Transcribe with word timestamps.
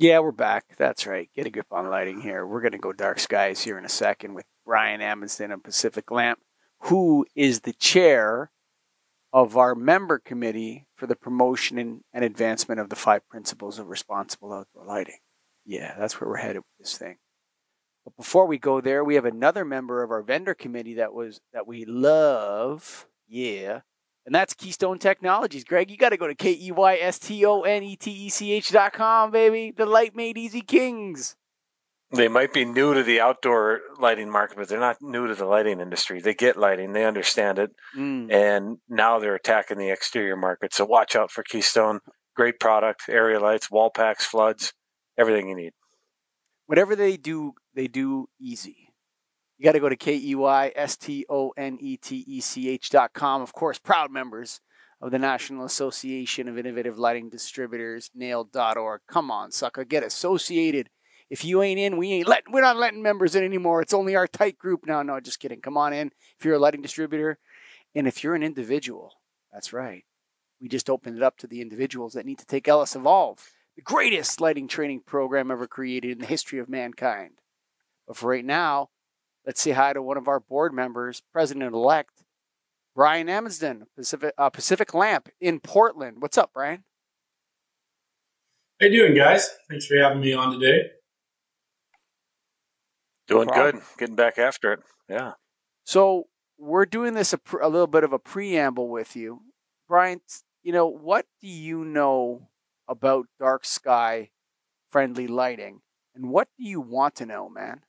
Yeah, 0.00 0.20
we're 0.20 0.32
back. 0.32 0.64
That's 0.78 1.06
right. 1.06 1.28
Get 1.36 1.46
a 1.46 1.50
grip 1.50 1.66
on 1.70 1.90
lighting 1.90 2.22
here. 2.22 2.46
We're 2.46 2.62
going 2.62 2.72
to 2.72 2.78
go 2.78 2.90
dark 2.90 3.18
skies 3.18 3.60
here 3.60 3.76
in 3.76 3.84
a 3.84 3.90
second 3.90 4.32
with 4.32 4.46
Brian 4.64 5.02
Amundsen 5.02 5.52
of 5.52 5.62
Pacific 5.62 6.10
Lamp, 6.10 6.38
who 6.84 7.26
is 7.36 7.60
the 7.60 7.74
chair 7.74 8.50
of 9.30 9.58
our 9.58 9.74
member 9.74 10.18
committee 10.18 10.86
for 10.96 11.06
the 11.06 11.16
promotion 11.16 11.76
and, 11.76 12.00
and 12.14 12.24
advancement 12.24 12.80
of 12.80 12.88
the 12.88 12.96
five 12.96 13.28
principles 13.28 13.78
of 13.78 13.88
responsible 13.88 14.54
outdoor 14.54 14.86
lighting. 14.86 15.18
Yeah, 15.66 15.94
that's 15.98 16.18
where 16.18 16.30
we're 16.30 16.38
headed 16.38 16.62
with 16.62 16.78
this 16.78 16.96
thing. 16.96 17.16
But 18.06 18.16
before 18.16 18.46
we 18.46 18.56
go 18.56 18.80
there, 18.80 19.04
we 19.04 19.16
have 19.16 19.26
another 19.26 19.66
member 19.66 20.02
of 20.02 20.10
our 20.10 20.22
vendor 20.22 20.54
committee 20.54 20.94
that 20.94 21.12
was 21.12 21.42
that 21.52 21.66
we 21.66 21.84
love. 21.84 23.06
Yeah, 23.28 23.80
and 24.26 24.34
that's 24.34 24.54
Keystone 24.54 24.98
Technologies. 24.98 25.64
Greg, 25.64 25.90
you 25.90 25.96
got 25.96 26.10
to 26.10 26.16
go 26.16 26.26
to 26.26 26.34
K 26.34 26.52
E 26.60 26.72
Y 26.72 26.96
S 26.96 27.18
T 27.18 27.44
O 27.44 27.62
N 27.62 27.82
E 27.82 27.96
T 27.96 28.10
E 28.10 28.28
C 28.28 28.52
H 28.52 28.70
dot 28.70 28.92
com, 28.92 29.30
baby. 29.30 29.72
The 29.76 29.86
Light 29.86 30.14
Made 30.14 30.38
Easy 30.38 30.60
Kings. 30.60 31.36
They 32.12 32.26
might 32.26 32.52
be 32.52 32.64
new 32.64 32.92
to 32.92 33.04
the 33.04 33.20
outdoor 33.20 33.80
lighting 34.00 34.30
market, 34.30 34.56
but 34.56 34.68
they're 34.68 34.80
not 34.80 35.00
new 35.00 35.28
to 35.28 35.34
the 35.34 35.44
lighting 35.44 35.80
industry. 35.80 36.20
They 36.20 36.34
get 36.34 36.56
lighting, 36.56 36.92
they 36.92 37.04
understand 37.04 37.60
it, 37.60 37.70
mm. 37.96 38.32
and 38.32 38.78
now 38.88 39.20
they're 39.20 39.36
attacking 39.36 39.78
the 39.78 39.90
exterior 39.90 40.36
market. 40.36 40.74
So 40.74 40.84
watch 40.84 41.14
out 41.14 41.30
for 41.30 41.44
Keystone. 41.44 42.00
Great 42.34 42.58
product, 42.58 43.02
area 43.08 43.38
lights, 43.38 43.70
wall 43.70 43.90
packs, 43.90 44.24
floods, 44.24 44.72
everything 45.16 45.48
you 45.48 45.54
need. 45.54 45.72
Whatever 46.66 46.96
they 46.96 47.16
do, 47.16 47.52
they 47.74 47.86
do 47.86 48.28
easy. 48.40 48.89
You 49.60 49.64
got 49.64 49.72
to 49.72 49.80
go 49.80 49.90
to 49.90 49.96
K 49.96 50.16
E 50.16 50.34
Y 50.34 50.72
S 50.74 50.96
T 50.96 51.26
O 51.28 51.50
N 51.54 51.76
E 51.82 51.98
T 51.98 52.24
E 52.26 52.40
C 52.40 52.70
H 52.70 52.88
dot 52.88 53.12
com. 53.12 53.42
Of 53.42 53.52
course, 53.52 53.78
proud 53.78 54.10
members 54.10 54.62
of 55.02 55.10
the 55.10 55.18
National 55.18 55.66
Association 55.66 56.48
of 56.48 56.56
Innovative 56.56 56.98
Lighting 56.98 57.28
Distributors, 57.28 58.10
naild.org. 58.14 59.02
Come 59.06 59.30
on, 59.30 59.52
sucker, 59.52 59.84
get 59.84 60.02
associated. 60.02 60.88
If 61.28 61.44
you 61.44 61.62
ain't 61.62 61.78
in, 61.78 61.98
we 61.98 62.10
ain't 62.10 62.26
letting, 62.26 62.50
we're 62.54 62.62
not 62.62 62.78
letting 62.78 63.02
members 63.02 63.34
in 63.34 63.44
anymore. 63.44 63.82
It's 63.82 63.92
only 63.92 64.16
our 64.16 64.26
tight 64.26 64.56
group 64.56 64.86
now. 64.86 65.02
No, 65.02 65.20
just 65.20 65.40
kidding. 65.40 65.60
Come 65.60 65.76
on 65.76 65.92
in 65.92 66.10
if 66.38 66.44
you're 66.46 66.54
a 66.54 66.58
lighting 66.58 66.80
distributor. 66.80 67.38
And 67.94 68.08
if 68.08 68.24
you're 68.24 68.34
an 68.34 68.42
individual, 68.42 69.12
that's 69.52 69.74
right. 69.74 70.06
We 70.58 70.68
just 70.68 70.88
opened 70.88 71.18
it 71.18 71.22
up 71.22 71.36
to 71.36 71.46
the 71.46 71.60
individuals 71.60 72.14
that 72.14 72.24
need 72.24 72.38
to 72.38 72.46
take 72.46 72.66
Ellis 72.66 72.96
Evolve, 72.96 73.50
the 73.76 73.82
greatest 73.82 74.40
lighting 74.40 74.68
training 74.68 75.02
program 75.04 75.50
ever 75.50 75.66
created 75.66 76.12
in 76.12 76.18
the 76.20 76.26
history 76.26 76.60
of 76.60 76.70
mankind. 76.70 77.32
But 78.06 78.16
for 78.16 78.30
right 78.30 78.44
now, 78.44 78.88
Let's 79.50 79.62
say 79.62 79.72
hi 79.72 79.92
to 79.94 80.00
one 80.00 80.16
of 80.16 80.28
our 80.28 80.38
board 80.38 80.72
members, 80.72 81.24
President 81.32 81.74
elect 81.74 82.22
Brian 82.94 83.28
Amundsen, 83.28 83.88
Pacific, 83.96 84.32
uh, 84.38 84.48
Pacific 84.48 84.94
Lamp 84.94 85.28
in 85.40 85.58
Portland. 85.58 86.18
What's 86.20 86.38
up, 86.38 86.52
Brian? 86.54 86.84
How 88.80 88.86
you 88.86 89.00
doing, 89.00 89.16
guys? 89.16 89.50
Thanks 89.68 89.86
for 89.86 89.96
having 89.96 90.20
me 90.20 90.34
on 90.34 90.52
today. 90.52 90.90
Doing 93.26 93.48
no 93.48 93.72
good. 93.72 93.82
Getting 93.98 94.14
back 94.14 94.38
after 94.38 94.74
it. 94.74 94.80
Yeah. 95.08 95.32
So 95.82 96.28
we're 96.56 96.86
doing 96.86 97.14
this 97.14 97.32
a, 97.32 97.40
a 97.60 97.68
little 97.68 97.88
bit 97.88 98.04
of 98.04 98.12
a 98.12 98.20
preamble 98.20 98.88
with 98.88 99.16
you, 99.16 99.40
Brian. 99.88 100.20
You 100.62 100.70
know 100.70 100.86
what 100.86 101.26
do 101.40 101.48
you 101.48 101.84
know 101.84 102.50
about 102.86 103.26
dark 103.40 103.64
sky 103.64 104.30
friendly 104.92 105.26
lighting, 105.26 105.80
and 106.14 106.30
what 106.30 106.46
do 106.56 106.62
you 106.64 106.80
want 106.80 107.16
to 107.16 107.26
know, 107.26 107.48
man? 107.48 107.80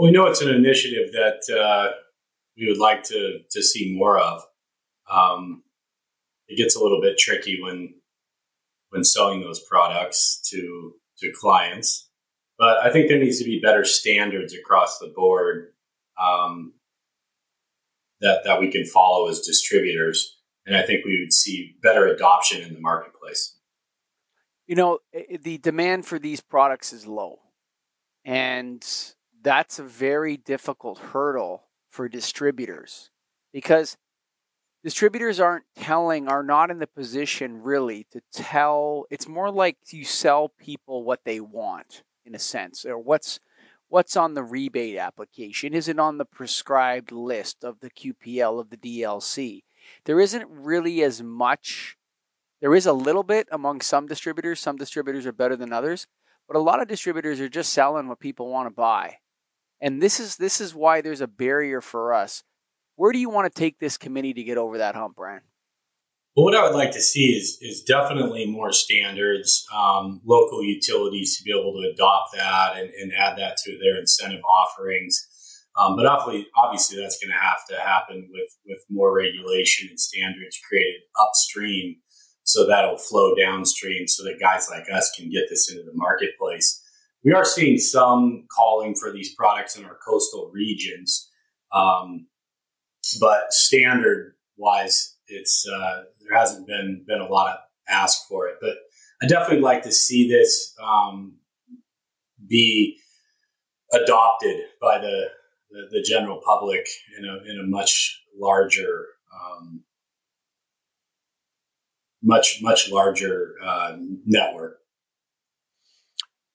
Well, 0.00 0.10
we 0.10 0.16
know 0.16 0.28
it's 0.28 0.40
an 0.40 0.48
initiative 0.48 1.12
that 1.12 1.54
uh, 1.54 1.90
we 2.56 2.68
would 2.68 2.78
like 2.78 3.02
to 3.02 3.40
to 3.50 3.62
see 3.62 3.94
more 3.94 4.18
of. 4.18 4.40
Um, 5.10 5.62
it 6.48 6.56
gets 6.56 6.74
a 6.74 6.82
little 6.82 7.02
bit 7.02 7.18
tricky 7.18 7.60
when 7.60 7.92
when 8.88 9.04
selling 9.04 9.42
those 9.42 9.60
products 9.60 10.40
to 10.52 10.94
to 11.18 11.32
clients, 11.38 12.08
but 12.58 12.78
I 12.78 12.90
think 12.90 13.08
there 13.08 13.18
needs 13.18 13.40
to 13.40 13.44
be 13.44 13.60
better 13.60 13.84
standards 13.84 14.54
across 14.54 14.98
the 14.98 15.12
board 15.14 15.74
um, 16.18 16.72
that 18.22 18.44
that 18.46 18.58
we 18.58 18.70
can 18.70 18.86
follow 18.86 19.28
as 19.28 19.40
distributors, 19.40 20.38
and 20.64 20.74
I 20.74 20.80
think 20.80 21.04
we 21.04 21.20
would 21.20 21.34
see 21.34 21.76
better 21.82 22.06
adoption 22.06 22.62
in 22.62 22.72
the 22.72 22.80
marketplace. 22.80 23.54
You 24.66 24.76
know, 24.76 25.00
the 25.42 25.58
demand 25.58 26.06
for 26.06 26.18
these 26.18 26.40
products 26.40 26.94
is 26.94 27.06
low, 27.06 27.40
and 28.24 28.82
that's 29.42 29.78
a 29.78 29.84
very 29.84 30.36
difficult 30.36 30.98
hurdle 30.98 31.64
for 31.88 32.08
distributors 32.08 33.10
because 33.52 33.96
distributors 34.82 35.40
aren't 35.40 35.64
telling 35.76 36.28
are 36.28 36.42
not 36.42 36.70
in 36.70 36.78
the 36.78 36.86
position 36.86 37.62
really 37.62 38.06
to 38.10 38.20
tell 38.32 39.04
it's 39.10 39.28
more 39.28 39.50
like 39.50 39.76
you 39.90 40.04
sell 40.04 40.48
people 40.48 41.04
what 41.04 41.20
they 41.24 41.40
want 41.40 42.02
in 42.24 42.34
a 42.34 42.38
sense 42.38 42.84
or 42.84 42.98
what's 42.98 43.40
what's 43.88 44.16
on 44.16 44.34
the 44.34 44.42
rebate 44.42 44.96
application 44.96 45.74
is 45.74 45.88
it 45.88 45.98
on 45.98 46.18
the 46.18 46.24
prescribed 46.24 47.10
list 47.10 47.64
of 47.64 47.80
the 47.80 47.90
QPL 47.90 48.60
of 48.60 48.70
the 48.70 48.76
DLC 48.76 49.62
there 50.04 50.20
isn't 50.20 50.46
really 50.48 51.02
as 51.02 51.22
much 51.22 51.96
there 52.60 52.74
is 52.74 52.86
a 52.86 52.92
little 52.92 53.22
bit 53.22 53.48
among 53.50 53.80
some 53.80 54.06
distributors 54.06 54.60
some 54.60 54.76
distributors 54.76 55.26
are 55.26 55.32
better 55.32 55.56
than 55.56 55.72
others 55.72 56.06
but 56.46 56.56
a 56.56 56.60
lot 56.60 56.80
of 56.80 56.88
distributors 56.88 57.40
are 57.40 57.48
just 57.48 57.72
selling 57.72 58.08
what 58.08 58.20
people 58.20 58.48
want 58.48 58.66
to 58.66 58.74
buy 58.74 59.16
and 59.80 60.02
this 60.02 60.20
is 60.20 60.36
this 60.36 60.60
is 60.60 60.74
why 60.74 61.00
there's 61.00 61.20
a 61.20 61.26
barrier 61.26 61.80
for 61.80 62.12
us. 62.12 62.42
Where 62.96 63.12
do 63.12 63.18
you 63.18 63.30
want 63.30 63.52
to 63.52 63.58
take 63.58 63.78
this 63.78 63.96
committee 63.96 64.34
to 64.34 64.42
get 64.42 64.58
over 64.58 64.78
that 64.78 64.94
hump, 64.94 65.16
Brian? 65.16 65.40
Well, 66.36 66.44
what 66.44 66.54
I 66.54 66.62
would 66.62 66.76
like 66.76 66.92
to 66.92 67.00
see 67.00 67.34
is 67.34 67.58
is 67.60 67.82
definitely 67.82 68.46
more 68.46 68.72
standards, 68.72 69.66
um, 69.74 70.20
local 70.24 70.62
utilities 70.62 71.36
to 71.36 71.44
be 71.44 71.50
able 71.50 71.72
to 71.72 71.90
adopt 71.92 72.36
that 72.36 72.76
and, 72.76 72.90
and 72.90 73.12
add 73.18 73.38
that 73.38 73.56
to 73.64 73.78
their 73.82 73.98
incentive 73.98 74.42
offerings. 74.44 75.26
Um, 75.78 75.96
but 75.96 76.06
obviously, 76.06 76.46
obviously, 76.56 77.00
that's 77.00 77.18
going 77.18 77.32
to 77.32 77.38
have 77.38 77.66
to 77.70 77.76
happen 77.76 78.28
with 78.30 78.50
with 78.66 78.84
more 78.90 79.14
regulation 79.14 79.88
and 79.88 79.98
standards 79.98 80.58
created 80.68 81.00
upstream, 81.20 81.96
so 82.44 82.66
that'll 82.66 82.98
flow 82.98 83.34
downstream, 83.34 84.06
so 84.06 84.24
that 84.24 84.38
guys 84.40 84.68
like 84.70 84.84
us 84.92 85.10
can 85.16 85.30
get 85.30 85.44
this 85.48 85.70
into 85.70 85.82
the 85.84 85.94
marketplace 85.94 86.82
we 87.24 87.32
are 87.32 87.44
seeing 87.44 87.78
some 87.78 88.46
calling 88.50 88.94
for 88.94 89.12
these 89.12 89.34
products 89.34 89.76
in 89.76 89.84
our 89.84 89.98
coastal 90.04 90.50
regions, 90.52 91.30
um, 91.72 92.26
but 93.20 93.52
standard 93.52 94.34
wise, 94.56 95.16
it's 95.26 95.66
uh, 95.68 96.02
there 96.20 96.38
hasn't 96.38 96.66
been 96.66 97.04
been 97.06 97.20
a 97.20 97.28
lot 97.28 97.52
of 97.52 97.58
ask 97.88 98.26
for 98.28 98.48
it. 98.48 98.56
But 98.60 98.76
I 99.22 99.26
definitely 99.26 99.60
like 99.60 99.82
to 99.82 99.92
see 99.92 100.28
this 100.28 100.74
um, 100.82 101.36
be 102.48 102.98
adopted 103.92 104.60
by 104.80 104.98
the, 104.98 105.26
the, 105.70 105.88
the 105.90 106.02
general 106.02 106.40
public 106.44 106.88
in 107.18 107.24
a 107.24 107.50
in 107.50 107.60
a 107.60 107.66
much 107.66 108.22
larger 108.38 109.06
um, 109.34 109.82
much 112.22 112.60
much 112.62 112.90
larger 112.90 113.54
uh, 113.62 113.96
network. 114.24 114.79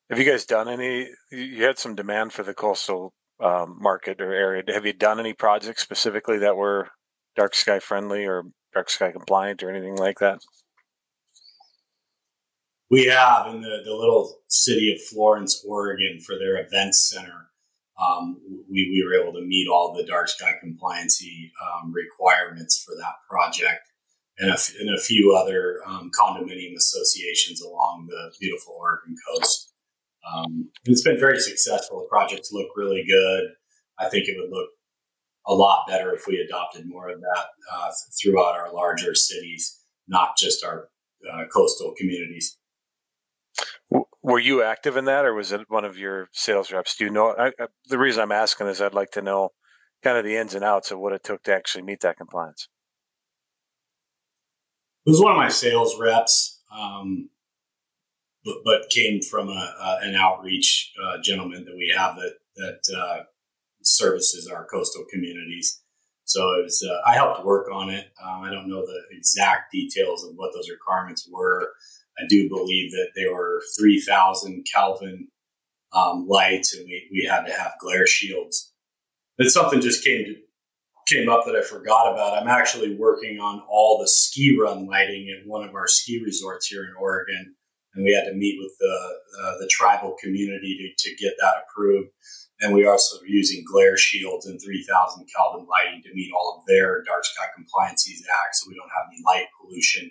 Have 0.10 0.20
you 0.20 0.26
guys 0.26 0.46
done 0.46 0.70
any? 0.70 1.10
You 1.32 1.64
had 1.64 1.80
some 1.80 1.96
demand 1.96 2.32
for 2.32 2.44
the 2.44 2.54
coastal 2.54 3.14
um, 3.40 3.78
market 3.82 4.22
or 4.22 4.32
area. 4.32 4.64
Have 4.68 4.86
you 4.86 4.94
done 4.94 5.20
any 5.20 5.34
projects 5.34 5.82
specifically 5.82 6.40
that 6.40 6.56
were 6.56 6.90
dark 7.36 7.56
sky 7.56 7.80
friendly 7.80 8.26
or 8.26 8.44
dark 8.74 8.90
sky 8.90 9.12
compliant 9.12 9.64
or 9.64 9.70
anything 9.70 9.96
like 9.96 10.20
that? 10.20 10.40
We 12.92 13.06
have 13.06 13.48
in 13.48 13.62
the, 13.62 13.82
the 13.84 13.94
little 13.94 14.42
city 14.48 14.94
of 14.94 15.02
Florence, 15.02 15.66
Oregon, 15.68 16.20
for 16.24 16.38
their 16.38 16.64
events 16.64 17.10
center. 17.10 17.50
Um, 18.00 18.38
we, 18.70 18.90
we 18.92 19.04
were 19.06 19.20
able 19.20 19.34
to 19.40 19.46
meet 19.46 19.68
all 19.68 19.96
the 19.96 20.06
dark 20.06 20.28
sky 20.28 20.52
compliancy 20.64 21.50
um, 21.64 21.94
requirements 21.94 22.84
for 22.86 22.94
that 22.98 23.16
project 23.28 23.90
and 24.38 24.52
a, 24.52 24.58
and 24.80 24.96
a 24.96 25.02
few 25.02 25.36
other 25.36 25.80
um, 25.88 26.12
condominium 26.12 26.76
associations 26.76 27.62
along 27.62 28.08
the 28.10 28.34
beautiful 28.40 28.76
Oregon 28.78 29.16
coast. 29.28 29.74
Um, 30.34 30.70
it's 30.86 31.04
been 31.04 31.20
very 31.20 31.40
successful. 31.40 32.00
The 32.00 32.08
projects 32.10 32.52
look 32.52 32.68
really 32.76 33.04
good. 33.08 33.44
I 34.00 34.10
think 34.10 34.28
it 34.28 34.36
would 34.38 34.50
look 34.50 34.70
a 35.48 35.54
lot 35.54 35.86
better 35.88 36.14
if 36.14 36.26
we 36.28 36.38
adopted 36.38 36.88
more 36.88 37.10
of 37.10 37.20
that 37.22 37.46
uh, 37.72 37.92
throughout 38.20 38.56
our 38.56 38.74
larger 38.74 39.14
cities, 39.14 39.80
not 40.08 40.38
just 40.38 40.66
our 40.66 40.90
uh, 41.32 41.44
coastal 41.54 41.94
communities. 41.98 42.58
Were 44.22 44.40
you 44.40 44.64
active 44.64 44.98
in 44.98 45.06
that, 45.06 45.26
or 45.26 45.36
was 45.36 45.52
it 45.52 45.62
one 45.68 45.86
of 45.86 45.98
your 45.98 46.30
sales 46.34 46.72
reps? 46.72 46.96
Do 46.96 47.06
you 47.06 47.12
know? 47.12 47.36
I, 47.38 47.48
I, 47.60 47.68
the 47.88 48.00
reason 48.00 48.24
I'm 48.24 48.32
asking 48.32 48.68
is 48.68 48.82
I'd 48.82 48.96
like 48.96 49.12
to 49.12 49.22
know 49.22 49.50
kind 50.04 50.18
of 50.18 50.26
the 50.26 50.36
ins 50.36 50.56
and 50.56 50.64
outs 50.64 50.90
of 50.90 51.00
what 51.00 51.14
it 51.14 51.24
took 51.24 51.44
to 51.44 51.54
actually 51.54 51.84
meet 51.84 52.02
that 52.02 52.18
compliance. 52.18 52.68
It 55.06 55.12
was 55.12 55.22
one 55.22 55.32
of 55.32 55.38
my 55.38 55.50
sales 55.50 55.96
reps. 56.00 56.62
Um, 56.76 57.30
but, 58.46 58.58
but 58.64 58.90
came 58.90 59.22
from 59.22 59.50
a, 59.50 60.00
an 60.04 60.16
outreach 60.16 60.94
uh, 61.04 61.18
gentleman 61.22 61.66
that 61.66 61.76
we 61.76 61.94
have 61.98 62.16
that 62.16 62.34
that 62.56 62.98
uh, 62.98 63.24
services 63.84 64.48
our 64.48 64.66
coastal 64.66 65.06
communities. 65.12 65.82
So 66.26 66.42
it 66.54 66.64
was, 66.64 66.88
uh, 66.90 67.10
I 67.10 67.14
helped 67.14 67.46
work 67.46 67.68
on 67.72 67.90
it. 67.90 68.06
Um, 68.24 68.44
I 68.44 68.52
don't 68.52 68.70
know 68.70 68.82
the 68.86 69.02
exact 69.12 69.72
details 69.72 70.24
of 70.24 70.32
what 70.36 70.54
those 70.54 70.70
requirements 70.70 71.28
were. 71.32 71.74
I 72.18 72.24
do 72.30 72.50
believe 72.50 72.92
that 72.92 73.10
they 73.16 73.28
were 73.28 73.62
3000 73.80 74.66
Kelvin 74.74 75.28
um, 75.94 76.26
lights 76.28 76.76
and 76.76 76.86
we, 76.86 77.08
we 77.12 77.28
had 77.30 77.46
to 77.46 77.54
have 77.54 77.74
glare 77.80 78.08
shields. 78.08 78.74
But 79.38 79.48
something 79.48 79.82
just 79.82 80.04
came 80.04 80.26
to, 80.26 80.36
came 81.08 81.30
up 81.30 81.46
that 81.46 81.56
I 81.56 81.62
forgot 81.62 82.14
about. 82.14 82.42
I'm 82.42 82.48
actually 82.48 82.96
working 82.96 83.40
on 83.40 83.62
all 83.70 84.00
the 84.00 84.08
ski 84.08 84.58
run 84.60 84.88
lighting 84.88 85.28
at 85.30 85.48
one 85.48 85.68
of 85.68 85.76
our 85.76 85.88
ski 85.88 86.24
resorts 86.24 86.68
here 86.68 86.84
in 86.84 86.94
Oregon. 87.00 87.54
And 87.96 88.04
we 88.04 88.14
had 88.14 88.26
to 88.26 88.34
meet 88.34 88.60
with 88.60 88.74
the, 88.80 88.98
uh, 89.42 89.58
the 89.60 89.70
tribal 89.72 90.16
community 90.22 90.94
to, 90.98 91.10
to 91.10 91.16
get 91.16 91.34
that 91.40 91.64
approved. 91.64 92.10
And 92.62 92.74
we 92.74 92.86
also 92.86 93.22
are 93.22 93.28
using 93.28 93.64
glare 93.70 93.98
shields 93.98 94.46
and 94.46 94.60
3000 94.62 95.28
Kelvin 95.36 95.68
lighting 95.68 96.02
to 96.04 96.14
meet 96.14 96.32
all 96.34 96.58
of 96.58 96.66
their 96.68 97.04
dark 97.04 97.26
sky 97.26 97.46
compliances 97.56 98.24
act 98.44 98.56
so 98.56 98.70
we 98.70 98.76
don't 98.76 98.90
have 98.90 99.08
any 99.12 99.22
light 99.26 99.48
pollution 99.60 100.10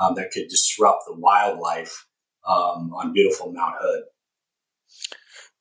um, 0.00 0.14
that 0.16 0.30
could 0.30 0.48
disrupt 0.48 1.04
the 1.06 1.14
wildlife 1.14 2.06
um, 2.46 2.92
on 2.94 3.12
beautiful 3.12 3.52
Mount 3.52 3.74
Hood. 3.80 4.04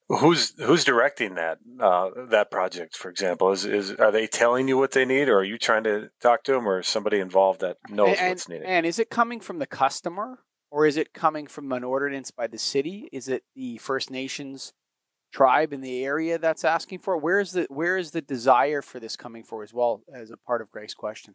Who's 0.09 0.53
who's 0.57 0.85
directing 0.85 1.35
that 1.35 1.57
uh, 1.81 2.11
that 2.29 2.49
project? 2.49 2.95
For 2.95 3.09
example, 3.09 3.51
is 3.51 3.65
is 3.65 3.91
are 3.95 4.11
they 4.11 4.25
telling 4.25 4.69
you 4.69 4.77
what 4.77 4.91
they 4.91 5.03
need, 5.03 5.27
or 5.27 5.39
are 5.39 5.43
you 5.43 5.57
trying 5.57 5.83
to 5.83 6.09
talk 6.21 6.45
to 6.45 6.53
them, 6.53 6.65
or 6.65 6.81
somebody 6.81 7.19
involved 7.19 7.59
that 7.59 7.75
knows 7.89 8.15
and, 8.17 8.29
what's 8.29 8.47
needed? 8.47 8.65
And 8.67 8.85
is 8.85 8.99
it 8.99 9.09
coming 9.09 9.41
from 9.41 9.59
the 9.59 9.67
customer, 9.67 10.39
or 10.77 10.85
is 10.85 10.95
it 10.95 11.11
coming 11.11 11.47
from 11.47 11.71
an 11.71 11.83
ordinance 11.83 12.29
by 12.29 12.45
the 12.45 12.59
city? 12.59 13.09
Is 13.11 13.27
it 13.27 13.41
the 13.55 13.79
First 13.79 14.11
Nations 14.11 14.73
tribe 15.33 15.73
in 15.73 15.81
the 15.81 16.05
area 16.05 16.37
that's 16.37 16.63
asking 16.63 16.99
for? 16.99 17.17
Where 17.17 17.39
is 17.39 17.53
the 17.53 17.65
where 17.71 17.97
is 17.97 18.11
the 18.11 18.21
desire 18.21 18.83
for 18.83 18.99
this 18.99 19.15
coming 19.15 19.43
for 19.43 19.63
as 19.63 19.73
well 19.73 20.03
as 20.13 20.29
a 20.29 20.37
part 20.37 20.61
of 20.61 20.69
Greg's 20.69 20.93
question? 20.93 21.33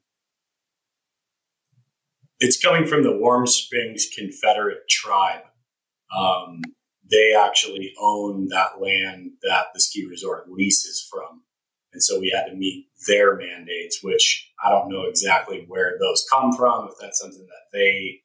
It's 2.38 2.56
coming 2.56 2.86
from 2.86 3.02
the 3.02 3.16
Warm 3.16 3.48
Springs 3.48 4.06
Confederate 4.16 4.88
tribe. 4.88 5.42
Um, 6.16 6.62
they 7.10 7.34
actually 7.34 7.94
own 8.00 8.46
that 8.50 8.80
land 8.80 9.32
that 9.42 9.66
the 9.74 9.80
ski 9.80 10.06
resort 10.08 10.52
leases 10.52 11.04
from. 11.10 11.42
And 11.92 12.00
so 12.00 12.20
we 12.20 12.30
had 12.30 12.48
to 12.48 12.54
meet 12.54 12.86
their 13.08 13.34
mandates, 13.34 14.04
which 14.04 14.52
I 14.64 14.70
don't 14.70 14.88
know 14.88 15.02
exactly 15.08 15.64
where 15.66 15.98
those 15.98 16.24
come 16.30 16.52
from, 16.52 16.86
if 16.86 16.94
that's 17.00 17.18
something 17.18 17.44
that 17.44 17.76
they 17.76 18.22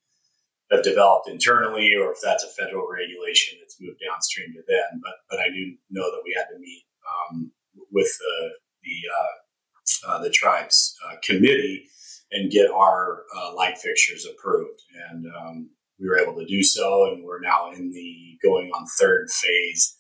have 0.72 0.84
developed 0.84 1.30
internally 1.30 1.96
or 1.96 2.12
if 2.12 2.18
that's 2.22 2.44
a 2.44 2.62
federal 2.62 2.88
regulation 2.88 3.58
that's 3.62 3.78
moved 3.80 4.00
downstream 4.06 4.54
to 4.54 4.62
them. 4.68 5.02
But, 5.02 5.14
but 5.30 5.40
I 5.40 5.48
do 5.50 5.74
know 5.90 6.04
that 6.12 6.22
we 6.26 6.34
had 6.36 6.48
to 6.54 6.60
meet 6.60 6.84
um, 7.08 7.52
with 7.92 8.12
the, 8.20 8.50
the, 8.84 8.98
uh, 9.18 10.12
uh, 10.12 10.24
the 10.24 10.30
tribe's 10.30 10.96
uh, 11.08 11.16
committee 11.24 11.86
and 12.32 12.52
get 12.52 12.70
our 12.70 13.24
uh, 13.36 13.56
light 13.56 13.78
fixtures 13.78 14.26
approved. 14.26 14.82
And 15.10 15.26
um, 15.36 15.70
we 16.00 16.08
were 16.08 16.20
able 16.20 16.36
to 16.36 16.46
do 16.46 16.62
so, 16.62 17.08
and 17.08 17.24
we're 17.24 17.40
now 17.40 17.72
in 17.72 17.92
the 17.92 18.38
going 18.44 18.70
on 18.72 18.86
third 19.00 19.28
phase 19.30 19.96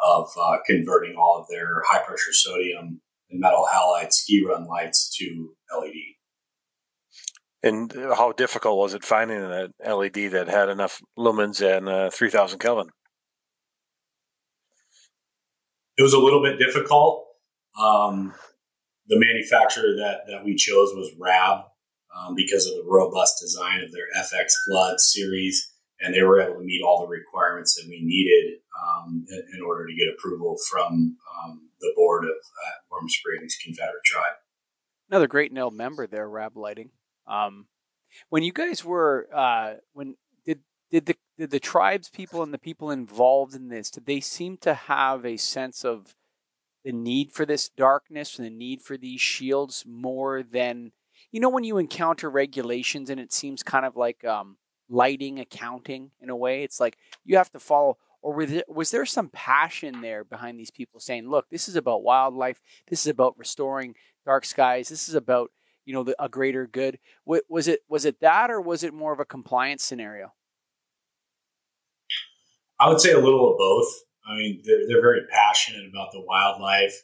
of 0.00 0.28
uh, 0.40 0.58
converting 0.66 1.16
all 1.16 1.38
of 1.38 1.46
their 1.48 1.82
high 1.86 2.02
pressure 2.04 2.32
sodium 2.32 3.00
and 3.30 3.40
metal 3.40 3.66
halide 3.70 4.12
ski 4.12 4.44
run 4.46 4.66
lights 4.66 5.14
to 5.16 5.54
LED. 5.78 6.15
And 7.62 7.92
how 7.92 8.32
difficult 8.32 8.78
was 8.78 8.94
it 8.94 9.04
finding 9.04 9.42
an 9.42 9.72
LED 9.84 10.30
that 10.32 10.48
had 10.48 10.68
enough 10.68 11.00
lumens 11.18 11.60
and 11.60 11.88
uh, 11.88 12.10
3000 12.10 12.58
Kelvin? 12.58 12.88
It 15.96 16.02
was 16.02 16.12
a 16.12 16.18
little 16.18 16.42
bit 16.42 16.58
difficult. 16.58 17.26
Um, 17.80 18.34
the 19.08 19.18
manufacturer 19.18 19.96
that, 19.96 20.20
that 20.28 20.44
we 20.44 20.54
chose 20.54 20.92
was 20.94 21.14
RAB, 21.18 21.64
um, 22.16 22.34
because 22.34 22.66
of 22.66 22.74
the 22.74 22.84
robust 22.86 23.40
design 23.40 23.80
of 23.82 23.92
their 23.92 24.06
FX 24.16 24.52
Flood 24.66 25.00
series, 25.00 25.72
and 26.00 26.14
they 26.14 26.22
were 26.22 26.40
able 26.40 26.60
to 26.60 26.64
meet 26.64 26.82
all 26.82 27.00
the 27.00 27.08
requirements 27.08 27.74
that 27.74 27.88
we 27.88 28.00
needed 28.02 28.58
um, 28.82 29.24
in, 29.30 29.42
in, 29.56 29.62
order 29.62 29.86
to 29.86 29.94
get 29.94 30.12
approval 30.12 30.56
from 30.70 31.16
um, 31.44 31.68
the 31.80 31.92
board 31.96 32.24
of 32.24 32.30
uh, 32.30 32.76
Warm 32.90 33.08
Springs 33.08 33.56
Confederate 33.62 34.04
Tribe. 34.04 34.36
Another 35.10 35.28
great 35.28 35.52
nailed 35.52 35.74
member 35.74 36.06
there, 36.06 36.28
RAB 36.28 36.56
Lighting. 36.56 36.90
Um, 37.26 37.66
when 38.28 38.42
you 38.42 38.52
guys 38.52 38.84
were 38.84 39.28
uh, 39.34 39.74
when 39.92 40.16
did 40.44 40.60
did 40.90 41.06
the 41.06 41.16
did 41.38 41.50
the 41.50 41.60
tribes 41.60 42.08
people 42.08 42.42
and 42.42 42.52
the 42.52 42.58
people 42.58 42.90
involved 42.90 43.54
in 43.54 43.68
this 43.68 43.90
did 43.90 44.06
they 44.06 44.20
seem 44.20 44.56
to 44.58 44.74
have 44.74 45.26
a 45.26 45.36
sense 45.36 45.84
of 45.84 46.14
the 46.84 46.92
need 46.92 47.32
for 47.32 47.44
this 47.44 47.68
darkness 47.68 48.38
and 48.38 48.46
the 48.46 48.50
need 48.50 48.80
for 48.80 48.96
these 48.96 49.20
shields 49.20 49.84
more 49.86 50.42
than 50.42 50.92
you 51.32 51.40
know 51.40 51.48
when 51.48 51.64
you 51.64 51.78
encounter 51.78 52.30
regulations 52.30 53.10
and 53.10 53.20
it 53.20 53.32
seems 53.32 53.62
kind 53.62 53.84
of 53.84 53.96
like 53.96 54.24
um, 54.24 54.56
lighting 54.88 55.38
accounting 55.38 56.10
in 56.20 56.30
a 56.30 56.36
way? 56.36 56.62
It's 56.62 56.80
like 56.80 56.96
you 57.24 57.36
have 57.36 57.50
to 57.52 57.60
follow 57.60 57.98
or 58.22 58.34
was 58.34 58.50
there, 58.50 58.64
was 58.68 58.90
there 58.90 59.06
some 59.06 59.28
passion 59.28 60.00
there 60.00 60.24
behind 60.24 60.58
these 60.58 60.70
people 60.70 61.00
saying 61.00 61.28
look 61.28 61.48
this 61.50 61.68
is 61.68 61.76
about 61.76 62.02
wildlife. 62.02 62.60
This 62.88 63.00
is 63.00 63.10
about 63.10 63.38
restoring 63.38 63.94
dark 64.24 64.44
skies. 64.44 64.88
This 64.88 65.08
is 65.08 65.14
about 65.14 65.50
you 65.86 65.94
know 65.94 66.02
the, 66.02 66.22
a 66.22 66.28
greater 66.28 66.66
good. 66.66 66.98
Was 67.24 67.68
it 67.68 67.80
was 67.88 68.04
it 68.04 68.20
that 68.20 68.50
or 68.50 68.60
was 68.60 68.82
it 68.82 68.92
more 68.92 69.12
of 69.12 69.20
a 69.20 69.24
compliance 69.24 69.82
scenario? 69.82 70.32
I 72.78 72.88
would 72.88 73.00
say 73.00 73.12
a 73.12 73.18
little 73.18 73.52
of 73.52 73.56
both. 73.56 73.88
I 74.28 74.36
mean 74.36 74.60
they're, 74.64 74.86
they're 74.88 75.00
very 75.00 75.22
passionate 75.30 75.88
about 75.88 76.12
the 76.12 76.20
wildlife. 76.20 76.94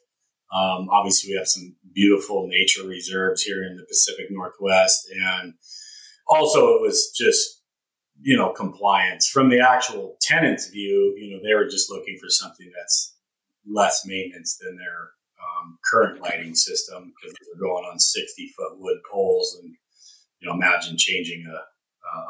Um, 0.52 0.90
obviously, 0.90 1.32
we 1.32 1.38
have 1.38 1.48
some 1.48 1.76
beautiful 1.94 2.46
nature 2.46 2.86
reserves 2.86 3.42
here 3.42 3.64
in 3.64 3.76
the 3.76 3.86
Pacific 3.88 4.26
Northwest, 4.28 5.08
and 5.10 5.54
also 6.28 6.74
it 6.74 6.82
was 6.82 7.10
just 7.16 7.62
you 8.20 8.36
know 8.36 8.52
compliance. 8.52 9.28
From 9.28 9.48
the 9.48 9.60
actual 9.60 10.16
tenant's 10.20 10.68
view. 10.68 11.16
You 11.16 11.36
know, 11.36 11.42
they 11.42 11.54
were 11.54 11.70
just 11.70 11.90
looking 11.90 12.18
for 12.20 12.28
something 12.28 12.70
that's 12.76 13.16
less 13.66 14.02
maintenance 14.04 14.58
than 14.60 14.76
their 14.76 15.12
um, 15.42 15.78
current 15.90 16.20
lighting 16.20 16.54
system 16.54 17.12
because 17.14 17.36
they're 17.44 17.68
going 17.68 17.84
on 17.84 17.98
sixty 17.98 18.52
foot 18.56 18.78
wood 18.78 18.98
poles, 19.10 19.58
and 19.60 19.74
you 20.40 20.48
know, 20.48 20.54
imagine 20.54 20.96
changing 20.96 21.44
a 21.46 21.58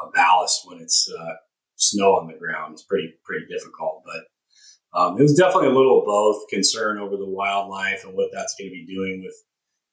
a 0.05 0.11
ballast 0.11 0.61
when 0.65 0.79
it's 0.79 1.09
uh, 1.19 1.33
snow 1.75 2.15
on 2.15 2.27
the 2.27 2.37
ground. 2.37 2.73
It's 2.73 2.83
pretty 2.83 3.13
pretty 3.25 3.45
difficult, 3.47 4.03
but 4.05 4.99
um, 4.99 5.19
it 5.19 5.23
was 5.23 5.35
definitely 5.35 5.69
a 5.69 5.73
little 5.73 6.03
both 6.05 6.47
concern 6.49 6.99
over 6.99 7.17
the 7.17 7.27
wildlife 7.27 8.03
and 8.05 8.13
what 8.13 8.29
that's 8.31 8.55
going 8.55 8.69
to 8.69 8.73
be 8.73 8.85
doing 8.85 9.23
with, 9.23 9.35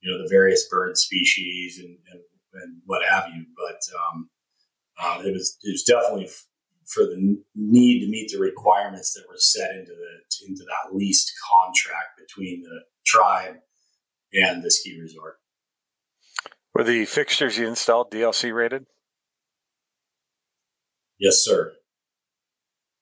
you 0.01 0.11
know, 0.11 0.23
the 0.23 0.29
various 0.29 0.69
bird 0.69 0.97
species 0.99 1.79
and, 1.79 1.97
and, 2.13 2.21
and 2.63 2.83
what 2.85 3.03
have 3.09 3.25
you. 3.35 3.47
But 3.57 3.81
um, 3.99 4.29
uh, 5.01 5.23
it 5.25 5.33
was 5.33 5.57
it 5.63 5.73
was 5.73 5.85
definitely 5.85 6.29
for 6.87 7.05
the 7.05 7.39
need 7.55 8.01
to 8.01 8.11
meet 8.11 8.31
the 8.31 8.39
requirements 8.39 9.15
that 9.15 9.25
were 9.29 9.39
set 9.39 9.71
into 9.71 9.93
the 9.93 10.47
into 10.49 10.65
that 10.65 10.95
leased 10.95 11.33
contract 11.49 12.19
between 12.19 12.63
the 12.63 12.81
tribe 13.11 13.57
and 14.33 14.63
the 14.63 14.71
ski 14.71 14.99
resort. 15.01 15.37
Were 16.75 16.85
the 16.85 17.05
fixtures 17.05 17.59
you 17.59 17.67
installed 17.67 18.13
DLC 18.13 18.55
rated? 18.55 18.87
Yes, 21.19 21.43
sir. 21.45 21.73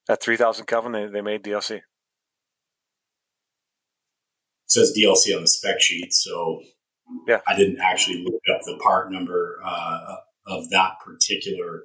At 0.08 0.22
3000 0.22 0.66
Kelvin, 0.66 0.92
they, 0.92 1.06
they 1.06 1.20
made 1.20 1.42
DLC. 1.42 1.76
It 1.76 1.82
says 4.66 4.96
DLC 4.96 5.34
on 5.36 5.42
the 5.42 5.48
spec 5.48 5.80
sheet, 5.80 6.12
so 6.12 6.60
yeah, 7.26 7.40
I 7.46 7.56
didn't 7.56 7.78
actually 7.80 8.24
look 8.24 8.42
up 8.54 8.60
the 8.64 8.78
part 8.82 9.10
number 9.12 9.60
uh, 9.64 10.16
of 10.46 10.68
that 10.70 10.94
particular 11.04 11.84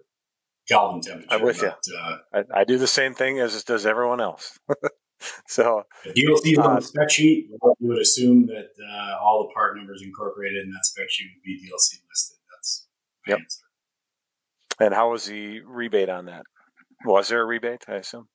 Kelvin 0.67 1.01
temperature. 1.01 1.27
I'm 1.31 1.43
with 1.43 1.61
but, 1.61 1.79
you. 1.87 1.97
Uh, 1.97 2.17
I, 2.33 2.61
I, 2.61 2.63
do 2.63 2.77
the 2.77 2.87
same 2.87 3.13
thing 3.13 3.39
as 3.39 3.63
does 3.63 3.85
everyone 3.85 4.19
else. 4.19 4.57
so 5.47 5.83
DLC 6.07 6.57
on 6.57 6.75
the 6.75 6.77
uh, 6.77 6.79
spec 6.79 7.09
sheet, 7.09 7.49
you 7.49 7.87
would 7.87 7.99
assume 8.01 8.45
that 8.47 8.69
uh, 8.79 9.17
all 9.21 9.47
the 9.47 9.53
part 9.53 9.77
numbers 9.77 10.01
incorporated 10.03 10.63
in 10.63 10.71
that 10.71 10.85
spec 10.85 11.09
sheet 11.09 11.27
would 11.35 11.43
be 11.43 11.59
DLC 11.59 11.99
listed. 12.09 12.37
That's 12.51 12.87
yep. 13.27 13.39
Answer. 13.39 13.63
And 14.79 14.93
how 14.93 15.11
was 15.11 15.25
the 15.25 15.61
rebate 15.61 16.09
on 16.09 16.25
that? 16.25 16.43
Was 17.05 17.27
there 17.27 17.41
a 17.41 17.45
rebate? 17.45 17.85
I 17.87 17.95
assume. 17.95 18.27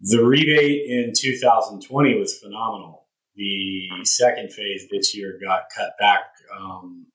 The 0.00 0.24
rebate 0.24 0.90
in 0.90 1.12
2020 1.16 2.18
was 2.18 2.38
phenomenal. 2.38 3.06
The 3.36 3.88
second 4.04 4.52
phase 4.52 4.86
this 4.90 5.16
year 5.16 5.38
got 5.42 5.62
cut 5.74 5.92
back 5.98 6.24
um, 6.58 7.06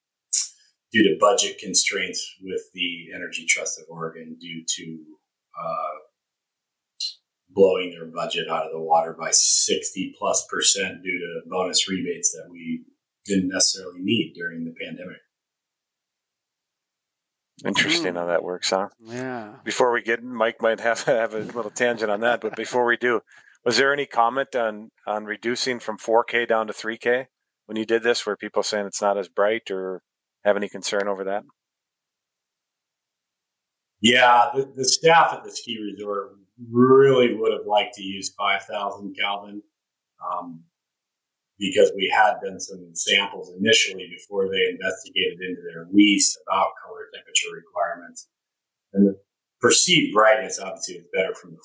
due 0.91 1.03
to 1.03 1.17
budget 1.19 1.59
constraints 1.59 2.35
with 2.41 2.61
the 2.73 3.07
Energy 3.13 3.45
Trust 3.45 3.79
of 3.79 3.85
Oregon 3.89 4.37
due 4.39 4.63
to 4.65 5.03
uh, 5.59 5.95
blowing 7.57 7.89
their 7.89 8.05
budget 8.05 8.47
out 8.47 8.67
of 8.67 8.71
the 8.71 8.79
water 8.79 9.15
by 9.19 9.31
60 9.31 10.15
plus 10.17 10.45
percent 10.47 11.01
due 11.01 11.17
to 11.17 11.49
bonus 11.49 11.89
rebates 11.89 12.31
that 12.31 12.47
we 12.51 12.83
didn't 13.25 13.49
necessarily 13.49 13.99
need 13.99 14.33
during 14.35 14.63
the 14.63 14.73
pandemic. 14.79 15.17
Interesting 17.65 18.13
mm. 18.13 18.17
how 18.17 18.27
that 18.27 18.43
works, 18.43 18.69
huh? 18.69 18.89
Yeah. 18.99 19.55
Before 19.63 19.91
we 19.91 20.03
get, 20.03 20.23
Mike 20.23 20.61
might 20.61 20.79
have 20.79 21.01
have 21.05 21.33
a 21.33 21.39
little 21.39 21.71
tangent 21.71 22.11
on 22.11 22.19
that, 22.19 22.41
but 22.41 22.55
before 22.55 22.85
we 22.85 22.95
do, 22.95 23.21
was 23.65 23.77
there 23.77 23.91
any 23.91 24.05
comment 24.05 24.55
on 24.55 24.91
on 25.07 25.25
reducing 25.25 25.79
from 25.79 25.97
4K 25.97 26.47
down 26.47 26.67
to 26.67 26.73
3K 26.73 27.25
when 27.65 27.75
you 27.75 27.85
did 27.85 28.03
this? 28.03 28.23
Were 28.23 28.37
people 28.37 28.61
saying 28.61 28.85
it's 28.85 29.01
not 29.01 29.17
as 29.17 29.27
bright 29.27 29.71
or 29.71 30.03
have 30.45 30.55
any 30.55 30.69
concern 30.69 31.07
over 31.07 31.23
that? 31.23 31.43
Yeah, 33.99 34.51
the, 34.53 34.71
the 34.75 34.85
staff 34.85 35.33
at 35.33 35.43
the 35.43 35.49
ski 35.49 35.79
resort 35.81 36.37
really 36.71 37.35
would 37.35 37.51
have 37.51 37.65
liked 37.65 37.95
to 37.95 38.03
use 38.03 38.33
5,000 38.37 39.15
Kelvin 39.19 39.61
um, 40.23 40.63
because 41.59 41.91
we 41.95 42.11
had 42.13 42.35
done 42.43 42.59
some 42.59 42.91
samples 42.93 43.51
initially 43.59 44.07
before 44.09 44.49
they 44.49 44.69
investigated 44.69 45.39
into 45.41 45.61
their 45.61 45.87
lease 45.91 46.37
about 46.47 46.71
color 46.83 47.07
temperature 47.13 47.53
requirements. 47.53 48.27
And 48.93 49.07
the 49.07 49.19
perceived 49.61 50.13
brightness 50.13 50.59
obviously 50.59 50.95
is 50.95 51.05
better 51.13 51.33
from 51.35 51.51
the 51.51 51.59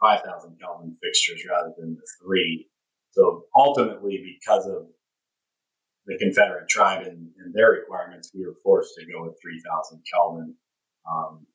5,000 0.00 0.58
Kelvin 0.60 0.96
fixtures 1.02 1.44
rather 1.48 1.72
than 1.78 1.94
the 1.94 2.06
three. 2.22 2.68
So 3.12 3.44
ultimately, 3.56 4.38
because 4.40 4.66
of 4.66 4.86
the 6.06 6.18
Confederate 6.18 6.68
tribe 6.68 7.06
and, 7.06 7.30
and 7.38 7.54
their 7.54 7.70
requirements, 7.70 8.32
we 8.34 8.44
were 8.44 8.56
forced 8.62 8.94
to 8.96 9.06
go 9.06 9.24
with 9.24 9.40
3,000 9.40 10.02
Kelvin. 10.12 10.54
Um, 11.10 11.46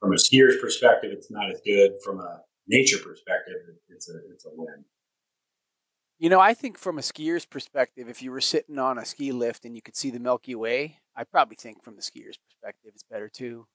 from 0.00 0.12
a 0.12 0.18
skier's 0.18 0.56
perspective, 0.60 1.12
it's 1.12 1.30
not 1.30 1.50
as 1.50 1.60
good. 1.64 1.92
From 2.04 2.20
a 2.20 2.40
nature 2.66 2.98
perspective, 2.98 3.54
it's 3.88 4.08
a 4.08 4.14
it's 4.32 4.46
a 4.46 4.50
win. 4.52 4.84
You 6.18 6.28
know, 6.28 6.40
I 6.40 6.52
think 6.52 6.78
from 6.78 6.98
a 6.98 7.02
skier's 7.02 7.46
perspective, 7.46 8.08
if 8.08 8.22
you 8.22 8.30
were 8.30 8.40
sitting 8.40 8.78
on 8.78 8.98
a 8.98 9.04
ski 9.04 9.32
lift 9.32 9.64
and 9.64 9.74
you 9.74 9.82
could 9.82 9.96
see 9.96 10.10
the 10.10 10.20
Milky 10.20 10.54
Way, 10.54 10.98
I 11.16 11.24
probably 11.24 11.56
think 11.56 11.82
from 11.82 11.96
the 11.96 12.02
skier's 12.02 12.36
perspective, 12.36 12.92
it's 12.94 13.04
better 13.10 13.28
too. 13.28 13.66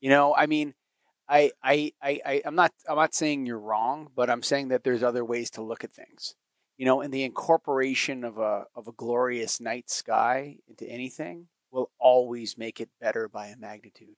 You 0.00 0.10
know, 0.10 0.34
I 0.34 0.46
mean, 0.46 0.74
I, 1.28 1.52
I, 1.62 1.92
I, 2.02 2.20
I, 2.26 2.42
am 2.44 2.56
not, 2.56 2.72
I'm 2.88 2.96
not 2.96 3.14
saying 3.14 3.46
you're 3.46 3.58
wrong, 3.60 4.08
but 4.16 4.28
I'm 4.28 4.42
saying 4.42 4.68
that 4.68 4.82
there's 4.82 5.04
other 5.04 5.24
ways 5.24 5.50
to 5.50 5.62
look 5.62 5.84
at 5.84 5.92
things. 5.92 6.34
You 6.76 6.86
know, 6.86 7.02
and 7.02 7.12
the 7.14 7.24
incorporation 7.24 8.24
of 8.24 8.38
a 8.38 8.64
of 8.74 8.88
a 8.88 8.92
glorious 8.92 9.60
night 9.60 9.90
sky 9.90 10.56
into 10.66 10.86
anything 10.86 11.48
will 11.70 11.90
always 12.00 12.56
make 12.56 12.80
it 12.80 12.88
better 13.00 13.28
by 13.28 13.48
a 13.48 13.56
magnitude. 13.56 14.16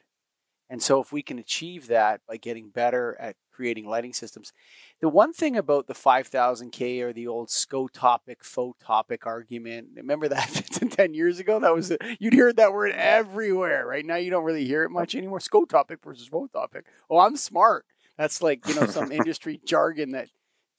And 0.73 0.83
so, 0.83 1.03
if 1.03 1.13
we 1.13 1.23
can 1.23 1.39
achieve 1.39 1.89
that 1.89 2.23
by 2.27 2.39
getting 2.39 2.71
better 2.71 3.15
at 3.21 3.37
creating 3.53 3.87
lighting 3.87 4.15
systems, 4.15 4.55
the 5.03 5.09
one 5.11 5.35
thing 5.35 5.55
about 5.55 5.87
the 5.87 5.93
5000K 5.93 7.03
or 7.03 7.13
the 7.13 7.27
old 7.27 7.49
scotopic, 7.49 8.39
photopic 8.43 9.27
argument, 9.27 9.89
remember 9.95 10.29
that 10.29 10.49
10 10.91 11.13
years 11.13 11.39
ago? 11.39 11.61
That 11.61 11.75
was, 11.75 11.93
you'd 12.19 12.33
hear 12.33 12.55
that 12.55 12.73
word 12.73 12.93
everywhere. 12.93 13.87
Right 13.87 14.07
now, 14.07 14.17
you 14.17 14.31
don't 14.31 14.45
really 14.45 14.65
hear 14.65 14.85
it 14.85 14.91
much 14.91 15.15
anymore. 15.15 15.41
Scotopic 15.41 16.03
versus 16.03 16.31
photopic. 16.31 16.85
Oh, 17.11 17.19
I'm 17.19 17.37
smart. 17.37 17.85
That's 18.17 18.41
like, 18.41 18.67
you 18.67 18.75
know, 18.75 18.87
some 18.87 19.13
industry 19.13 19.61
jargon 19.67 20.13
that 20.13 20.29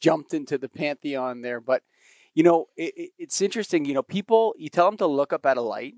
jumped 0.01 0.33
into 0.33 0.57
the 0.57 0.69
pantheon 0.69 1.43
there. 1.43 1.61
But, 1.61 1.83
you 2.33 2.41
know, 2.41 2.65
it, 2.75 3.11
it's 3.19 3.43
interesting. 3.43 3.85
You 3.85 3.93
know, 3.93 4.01
people, 4.01 4.55
you 4.57 4.69
tell 4.69 4.87
them 4.87 4.97
to 4.97 5.05
look 5.05 5.31
up 5.31 5.45
at 5.45 5.57
a 5.57 5.61
light 5.61 5.93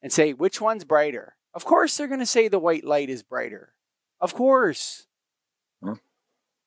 and 0.00 0.10
say, 0.10 0.32
which 0.32 0.58
one's 0.58 0.86
brighter? 0.86 1.34
Of 1.56 1.64
course, 1.64 1.96
they're 1.96 2.06
going 2.06 2.20
to 2.20 2.26
say 2.26 2.48
the 2.48 2.58
white 2.58 2.84
light 2.84 3.08
is 3.08 3.22
brighter. 3.22 3.72
Of 4.20 4.34
course. 4.34 5.06
Hmm. 5.82 5.94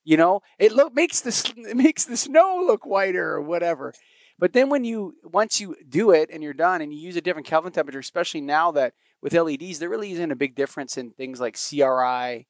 You 0.04 0.18
know, 0.18 0.42
it 0.58 0.72
look 0.72 0.96
makes 0.96 1.22
the 1.22 1.54
it 1.70 1.78
makes 1.86 2.06
the 2.06 2.18
snow 2.18 2.64
look 2.66 2.88
whiter 2.88 3.34
or 3.34 3.42
whatever. 3.42 3.94
But 4.40 4.54
then 4.54 4.68
when 4.70 4.84
you 4.84 5.14
once 5.24 5.62
you 5.62 5.76
do 5.88 6.10
it 6.10 6.32
and 6.34 6.42
you're 6.42 6.54
done 6.54 6.82
and 6.82 6.92
you 6.92 7.00
use 7.00 7.16
a 7.16 7.22
different 7.22 7.46
Kelvin 7.46 7.72
temperature, 7.72 8.00
especially 8.00 8.42
now 8.42 8.72
that 8.72 8.96
with 9.22 9.34
LEDs, 9.34 9.78
there 9.78 9.90
really 9.90 10.12
isn't 10.14 10.32
a 10.32 10.36
big 10.36 10.56
difference 10.56 10.98
in 10.98 11.12
things 11.12 11.40
like 11.40 11.56
CRI, 11.56 12.48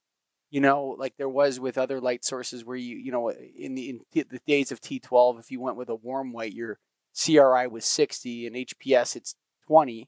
you 0.50 0.62
know, 0.62 0.96
like 0.98 1.18
there 1.18 1.28
was 1.28 1.60
with 1.60 1.78
other 1.78 2.00
light 2.00 2.24
sources 2.24 2.64
where 2.64 2.78
you, 2.78 2.96
you 2.96 3.12
know, 3.12 3.32
in 3.32 3.76
the 3.76 3.90
in 3.90 4.00
the 4.14 4.40
days 4.48 4.72
of 4.72 4.80
T12, 4.80 5.42
if 5.42 5.52
you 5.52 5.60
went 5.60 5.76
with 5.76 5.90
a 5.90 5.96
warm 5.96 6.32
white, 6.32 6.54
your 6.54 6.80
CRI 7.22 7.68
was 7.68 7.84
60 7.84 8.48
and 8.48 8.56
HPS 8.56 9.18
it's 9.18 9.36
20 9.68 10.08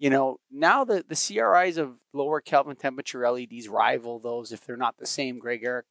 you 0.00 0.08
know, 0.08 0.38
now 0.50 0.82
the, 0.82 1.04
the 1.06 1.14
CRIs 1.14 1.76
of 1.76 1.92
lower 2.14 2.40
Kelvin 2.40 2.74
temperature 2.74 3.30
LEDs 3.30 3.68
rival 3.68 4.18
those, 4.18 4.50
if 4.50 4.64
they're 4.64 4.76
not 4.76 4.96
the 4.96 5.06
same, 5.06 5.38
Greg 5.38 5.62
Eric, 5.62 5.84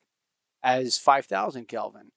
as 0.63 0.97
5000 0.97 1.67
Kelvin. 1.67 2.11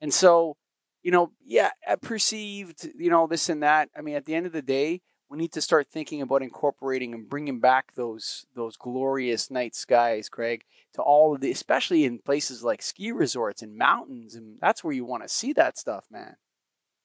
And 0.00 0.12
so, 0.12 0.56
you 1.04 1.12
know, 1.12 1.30
yeah, 1.44 1.70
perceived, 2.02 2.90
you 2.98 3.08
know, 3.08 3.28
this 3.28 3.48
and 3.48 3.62
that. 3.62 3.88
I 3.96 4.02
mean, 4.02 4.16
at 4.16 4.24
the 4.24 4.34
end 4.34 4.46
of 4.46 4.52
the 4.52 4.62
day, 4.62 5.00
we 5.30 5.38
need 5.38 5.52
to 5.52 5.60
start 5.60 5.86
thinking 5.86 6.22
about 6.22 6.42
incorporating 6.42 7.14
and 7.14 7.28
bringing 7.28 7.60
back 7.60 7.94
those 7.94 8.46
those 8.56 8.76
glorious 8.76 9.48
night 9.50 9.76
skies, 9.76 10.28
Craig, 10.28 10.64
to 10.94 11.02
all 11.02 11.34
of 11.34 11.40
the, 11.40 11.52
especially 11.52 12.04
in 12.04 12.18
places 12.18 12.64
like 12.64 12.82
ski 12.82 13.12
resorts 13.12 13.62
and 13.62 13.76
mountains, 13.76 14.34
and 14.34 14.58
that's 14.60 14.82
where 14.82 14.94
you 14.94 15.04
want 15.04 15.22
to 15.22 15.28
see 15.28 15.52
that 15.52 15.78
stuff, 15.78 16.06
man. 16.10 16.36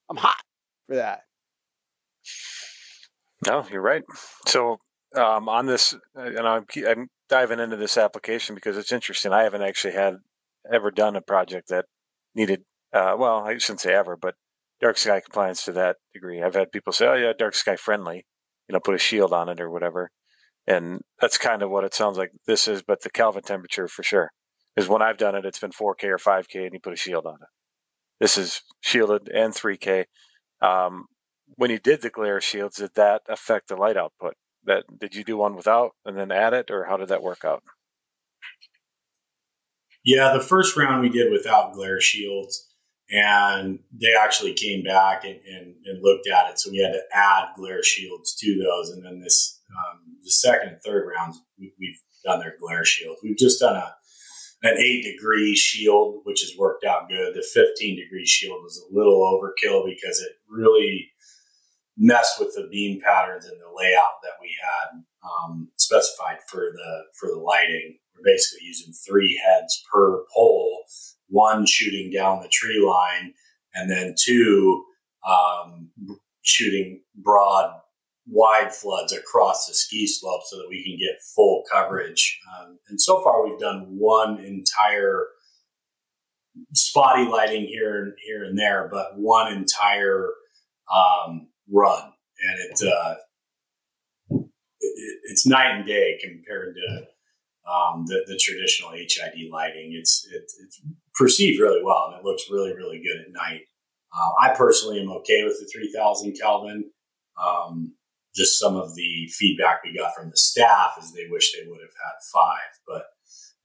I'm 0.09 0.17
hot 0.17 0.41
for 0.87 0.95
that. 0.95 1.23
No, 3.45 3.65
you're 3.71 3.81
right. 3.81 4.03
So 4.47 4.77
um, 5.15 5.49
on 5.49 5.65
this, 5.65 5.93
uh, 6.17 6.21
and 6.21 6.47
I'm, 6.47 6.65
I'm 6.87 7.07
diving 7.29 7.59
into 7.59 7.77
this 7.77 7.97
application 7.97 8.55
because 8.55 8.77
it's 8.77 8.91
interesting. 8.91 9.31
I 9.31 9.43
haven't 9.43 9.63
actually 9.63 9.93
had 9.93 10.15
ever 10.71 10.91
done 10.91 11.15
a 11.15 11.21
project 11.21 11.69
that 11.69 11.85
needed, 12.35 12.61
uh, 12.93 13.15
well, 13.17 13.39
I 13.39 13.57
shouldn't 13.57 13.81
say 13.81 13.93
ever, 13.93 14.15
but 14.15 14.35
dark 14.81 14.97
sky 14.97 15.21
compliance 15.21 15.63
to 15.65 15.71
that 15.73 15.97
degree. 16.13 16.41
I've 16.41 16.55
had 16.55 16.71
people 16.71 16.93
say, 16.93 17.07
"Oh 17.07 17.15
yeah, 17.15 17.33
dark 17.37 17.55
sky 17.55 17.75
friendly," 17.75 18.25
you 18.67 18.73
know, 18.73 18.79
put 18.79 18.95
a 18.95 18.99
shield 18.99 19.33
on 19.33 19.49
it 19.49 19.61
or 19.61 19.69
whatever, 19.69 20.11
and 20.67 21.01
that's 21.19 21.37
kind 21.37 21.61
of 21.61 21.69
what 21.69 21.83
it 21.83 21.93
sounds 21.93 22.17
like 22.17 22.31
this 22.47 22.67
is. 22.67 22.81
But 22.81 23.01
the 23.01 23.09
Kelvin 23.09 23.43
temperature 23.43 23.87
for 23.87 24.03
sure 24.03 24.31
is 24.75 24.87
when 24.87 25.01
I've 25.01 25.17
done 25.17 25.35
it, 25.35 25.45
it's 25.45 25.59
been 25.59 25.71
4K 25.71 26.05
or 26.05 26.17
5K, 26.17 26.65
and 26.65 26.73
you 26.73 26.79
put 26.81 26.93
a 26.93 26.97
shield 26.97 27.25
on 27.25 27.35
it. 27.35 27.47
This 28.19 28.37
is 28.37 28.61
shielded 28.81 29.29
and 29.29 29.53
3K. 29.53 30.05
Um, 30.61 31.05
when 31.55 31.69
you 31.69 31.79
did 31.79 32.01
the 32.01 32.09
glare 32.09 32.41
shields, 32.41 32.77
did 32.77 32.95
that 32.95 33.21
affect 33.27 33.67
the 33.67 33.75
light 33.75 33.97
output? 33.97 34.35
That 34.65 34.83
did 34.99 35.15
you 35.15 35.23
do 35.23 35.37
one 35.37 35.55
without 35.55 35.91
and 36.05 36.17
then 36.17 36.31
add 36.31 36.53
it, 36.53 36.71
or 36.71 36.85
how 36.85 36.97
did 36.97 37.09
that 37.09 37.23
work 37.23 37.43
out? 37.43 37.63
Yeah, 40.05 40.33
the 40.33 40.43
first 40.43 40.75
round 40.75 41.01
we 41.01 41.09
did 41.09 41.31
without 41.31 41.73
glare 41.73 42.01
shields, 42.01 42.69
and 43.09 43.79
they 43.91 44.13
actually 44.19 44.53
came 44.53 44.83
back 44.83 45.23
and, 45.23 45.39
and, 45.45 45.75
and 45.85 46.01
looked 46.01 46.27
at 46.27 46.49
it. 46.49 46.59
So 46.59 46.71
we 46.71 46.79
had 46.79 46.91
to 46.91 47.01
add 47.13 47.55
glare 47.55 47.83
shields 47.83 48.35
to 48.35 48.57
those, 48.57 48.89
and 48.91 49.05
then 49.05 49.19
this 49.21 49.61
um, 49.71 49.99
the 50.23 50.31
second 50.31 50.69
and 50.69 50.81
third 50.81 51.09
rounds 51.09 51.41
we, 51.57 51.73
have 52.25 52.33
done 52.33 52.39
their 52.39 52.55
glare 52.59 52.85
shields. 52.85 53.19
We've 53.23 53.37
just 53.37 53.59
done 53.59 53.75
a 53.75 53.95
an 54.63 54.77
eight 54.77 55.03
degree 55.03 55.55
shield, 55.55 56.21
which 56.23 56.39
has 56.39 56.57
worked 56.57 56.85
out 56.85 57.09
good. 57.09 57.33
The 57.35 57.45
15 57.53 57.97
degree 57.97 58.25
shield 58.25 58.63
was 58.63 58.81
a 58.81 58.95
little 58.95 59.19
overkill 59.19 59.85
because 59.85 60.21
it 60.21 60.31
really 60.49 61.11
mess 61.97 62.37
with 62.39 62.53
the 62.55 62.67
beam 62.71 62.99
patterns 63.01 63.45
and 63.45 63.59
the 63.59 63.75
layout 63.75 64.21
that 64.23 64.33
we 64.41 64.55
had 64.61 65.03
um, 65.23 65.69
specified 65.77 66.37
for 66.49 66.71
the 66.73 67.03
for 67.19 67.29
the 67.29 67.39
lighting. 67.39 67.97
We're 68.15 68.33
basically 68.33 68.65
using 68.65 68.93
three 68.93 69.41
heads 69.43 69.83
per 69.91 70.23
pole, 70.33 70.83
one 71.27 71.65
shooting 71.65 72.11
down 72.11 72.41
the 72.41 72.49
tree 72.49 72.79
line, 72.79 73.33
and 73.73 73.89
then 73.89 74.15
two 74.19 74.83
um, 75.27 75.89
shooting 76.41 77.01
broad, 77.15 77.73
wide 78.27 78.73
floods 78.73 79.13
across 79.13 79.67
the 79.67 79.73
ski 79.73 80.07
slope 80.07 80.41
so 80.45 80.57
that 80.57 80.69
we 80.69 80.83
can 80.83 80.97
get 80.97 81.21
full 81.35 81.63
coverage. 81.71 82.39
Um, 82.59 82.77
and 82.89 82.99
so 83.01 83.23
far, 83.23 83.47
we've 83.47 83.59
done 83.59 83.87
one 83.89 84.39
entire 84.39 85.25
spotty 86.73 87.25
lighting 87.25 87.65
here 87.65 88.03
and 88.03 88.13
here 88.23 88.43
and 88.43 88.57
there, 88.57 88.87
but 88.91 89.17
one 89.17 89.51
entire 89.51 90.29
um, 90.93 91.47
run, 91.71 92.03
and 92.03 92.69
it's 92.69 92.83
uh, 92.83 93.15
it, 94.29 95.19
it's 95.23 95.45
night 95.45 95.75
and 95.75 95.85
day 95.85 96.19
compared 96.21 96.75
to 96.75 97.71
um, 97.71 98.05
the, 98.05 98.23
the, 98.27 98.37
traditional 98.37 98.91
HID 98.91 99.49
lighting. 99.49 99.93
It's, 99.97 100.27
it's, 100.33 100.59
it's 100.61 100.81
perceived 101.15 101.61
really 101.61 101.81
well, 101.81 102.09
and 102.11 102.19
it 102.19 102.25
looks 102.25 102.49
really 102.51 102.73
really 102.75 103.01
good 103.01 103.21
at 103.25 103.31
night. 103.31 103.61
Uh, 104.15 104.45
I 104.45 104.55
personally 104.55 105.01
am 105.01 105.09
okay 105.09 105.43
with 105.43 105.59
the 105.59 105.65
3000 105.65 106.37
Kelvin. 106.39 106.91
Um, 107.43 107.93
just 108.35 108.59
some 108.59 108.75
of 108.75 108.95
the 108.95 109.27
feedback 109.31 109.83
we 109.83 109.95
got 109.95 110.15
from 110.15 110.29
the 110.29 110.37
staff 110.37 110.95
is 111.01 111.11
they 111.11 111.27
wish 111.29 111.53
they 111.53 111.67
would 111.67 111.81
have 111.81 111.95
had 112.03 112.15
five, 112.33 112.79
but 112.87 113.05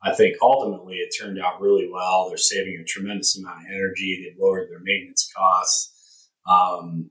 I 0.03 0.15
think 0.15 0.37
ultimately 0.41 0.97
it 0.97 1.15
turned 1.19 1.41
out 1.41 1.61
really 1.61 1.89
well. 1.91 2.29
They're 2.29 2.39
saving 2.39 2.79
a 2.81 2.85
tremendous 2.85 3.37
amount 3.39 3.65
of 3.65 3.73
energy. 3.73 4.23
They've 4.23 4.41
lowered 4.41 4.71
their 4.71 4.81
maintenance 4.83 5.31
costs. 5.37 6.31
Um, 6.49 7.11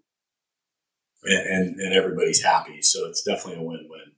and, 1.23 1.79
and 1.79 1.93
everybody's 1.93 2.43
happy. 2.43 2.81
So 2.81 3.05
it's 3.07 3.23
definitely 3.23 3.63
a 3.63 3.67
win-win. 3.67 4.13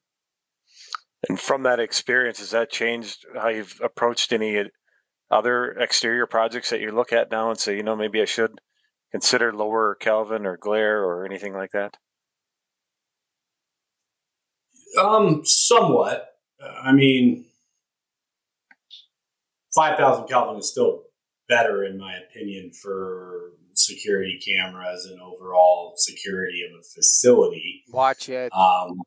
And 1.28 1.40
from 1.40 1.64
that 1.64 1.80
experience, 1.80 2.40
has 2.40 2.52
that 2.52 2.72
changed 2.72 3.26
how 3.36 3.50
you've 3.50 3.80
approached 3.84 4.32
any 4.32 4.70
other 5.30 5.72
exterior 5.72 6.26
projects 6.26 6.70
that 6.70 6.80
you 6.80 6.92
look 6.92 7.12
at 7.12 7.32
now 7.32 7.50
and 7.50 7.60
say, 7.60 7.76
you 7.76 7.84
know, 7.84 7.96
maybe 7.96 8.22
I 8.22 8.26
should 8.26 8.62
consider 9.12 9.54
lower 9.54 9.96
Kelvin 10.00 10.46
or 10.46 10.58
glare 10.58 11.04
or 11.04 11.26
anything 11.26 11.54
like 11.54 11.72
that? 11.72 11.98
Um, 15.00 15.42
somewhat. 15.44 16.26
I 16.84 16.94
mean, 16.94 17.46
5,000 19.76 20.28
Kelvin 20.28 20.58
is 20.58 20.72
still 20.72 21.04
better, 21.48 21.84
in 21.84 21.98
my 21.98 22.16
opinion, 22.18 22.72
for 22.72 23.52
security 23.90 24.40
cameras 24.40 25.06
and 25.06 25.20
overall 25.22 25.94
security 25.98 26.62
of 26.68 26.80
a 26.80 26.84
facility. 26.84 27.84
Watch 27.90 28.30
it. 28.30 28.52
Um, 28.54 29.02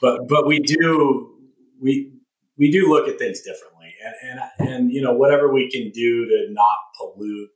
but 0.00 0.28
but 0.28 0.46
we 0.46 0.60
do 0.60 1.36
we 1.80 2.12
we 2.58 2.70
do 2.70 2.88
look 2.88 3.08
at 3.08 3.18
things 3.18 3.40
differently, 3.40 3.92
and 4.04 4.14
and 4.22 4.70
and 4.70 4.92
you 4.92 5.02
know 5.02 5.12
whatever 5.12 5.52
we 5.52 5.70
can 5.70 5.90
do 5.90 6.26
to 6.26 6.46
not 6.50 6.78
pollute 6.98 7.50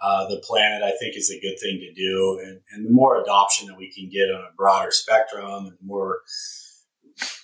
uh, 0.00 0.28
the 0.28 0.42
planet, 0.46 0.82
I 0.82 0.92
think 0.98 1.16
is 1.16 1.30
a 1.30 1.40
good 1.40 1.58
thing 1.60 1.80
to 1.80 1.92
do. 1.94 2.40
And, 2.44 2.60
and 2.72 2.86
the 2.86 2.90
more 2.90 3.22
adoption 3.22 3.68
that 3.68 3.78
we 3.78 3.90
can 3.90 4.10
get 4.10 4.34
on 4.34 4.40
a 4.40 4.54
broader 4.56 4.90
spectrum, 4.90 5.66
and 5.66 5.78
more 5.82 6.18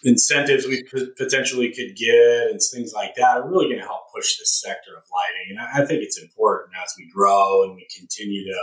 incentives 0.04 0.66
we 0.66 0.82
potentially 1.16 1.72
could 1.72 1.96
get, 1.96 2.50
and 2.50 2.60
things 2.72 2.92
like 2.94 3.14
that, 3.16 3.36
are 3.36 3.48
really 3.48 3.66
going 3.66 3.80
to 3.80 3.86
help 3.86 4.12
push 4.14 4.38
this 4.38 4.60
sector 4.60 4.96
of 4.96 5.04
lighting. 5.12 5.50
And 5.50 5.60
I, 5.60 5.82
I 5.82 5.86
think 5.86 6.02
it's 6.02 6.20
important 6.20 6.72
as 6.82 6.94
we 6.98 7.10
grow 7.10 7.64
and 7.64 7.74
we 7.74 7.86
continue 7.94 8.44
to 8.44 8.60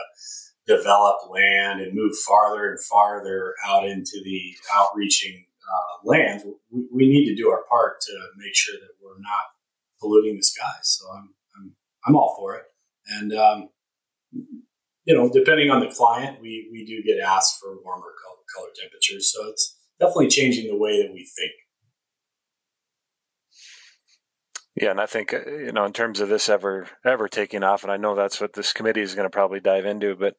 develop 0.67 1.15
land 1.29 1.79
and 1.79 1.95
move 1.95 2.15
farther 2.17 2.69
and 2.69 2.79
farther 2.79 3.55
out 3.65 3.87
into 3.87 4.21
the 4.23 4.53
outreaching 4.75 5.45
uh, 5.67 6.07
land, 6.07 6.43
we, 6.69 6.87
we, 6.93 7.07
need 7.07 7.25
to 7.25 7.35
do 7.35 7.49
our 7.49 7.63
part 7.69 7.99
to 8.01 8.13
make 8.37 8.53
sure 8.53 8.75
that 8.75 8.89
we're 9.01 9.19
not 9.19 9.45
polluting 9.99 10.35
the 10.35 10.43
skies. 10.43 10.83
So 10.83 11.05
I'm, 11.11 11.29
I'm, 11.57 11.73
I'm 12.05 12.15
all 12.15 12.35
for 12.37 12.55
it. 12.55 12.63
And, 13.09 13.33
um, 13.33 13.69
you 14.31 15.15
know, 15.15 15.29
depending 15.31 15.69
on 15.69 15.79
the 15.79 15.93
client, 15.93 16.41
we, 16.41 16.69
we 16.71 16.85
do 16.85 17.01
get 17.03 17.21
asked 17.21 17.59
for 17.59 17.81
warmer 17.83 18.13
color, 18.23 18.43
color 18.55 18.69
temperatures. 18.79 19.33
So 19.33 19.47
it's 19.47 19.76
definitely 19.99 20.27
changing 20.27 20.67
the 20.67 20.77
way 20.77 21.01
that 21.01 21.11
we 21.11 21.19
think. 21.19 21.51
Yeah, 24.79 24.91
and 24.91 25.01
I 25.01 25.07
think 25.07 25.33
uh, 25.33 25.39
you 25.45 25.71
know, 25.71 25.85
in 25.85 25.93
terms 25.93 26.19
of 26.19 26.29
this 26.29 26.49
ever 26.49 26.87
ever 27.03 27.27
taking 27.27 27.63
off, 27.63 27.83
and 27.83 27.91
I 27.91 27.97
know 27.97 28.15
that's 28.15 28.39
what 28.39 28.53
this 28.53 28.73
committee 28.73 29.01
is 29.01 29.15
going 29.15 29.25
to 29.25 29.29
probably 29.29 29.59
dive 29.59 29.85
into, 29.85 30.15
but 30.15 30.35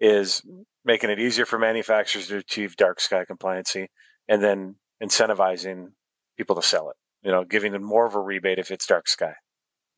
is 0.00 0.42
making 0.84 1.10
it 1.10 1.18
easier 1.18 1.44
for 1.44 1.58
manufacturers 1.58 2.28
to 2.28 2.36
achieve 2.36 2.76
dark 2.76 3.00
sky 3.00 3.24
compliancy, 3.28 3.88
and 4.28 4.42
then 4.42 4.76
incentivizing 5.02 5.88
people 6.36 6.54
to 6.56 6.62
sell 6.62 6.88
it. 6.90 6.96
You 7.22 7.32
know, 7.32 7.44
giving 7.44 7.72
them 7.72 7.82
more 7.82 8.06
of 8.06 8.14
a 8.14 8.20
rebate 8.20 8.58
if 8.58 8.70
it's 8.70 8.86
dark 8.86 9.08
sky. 9.08 9.34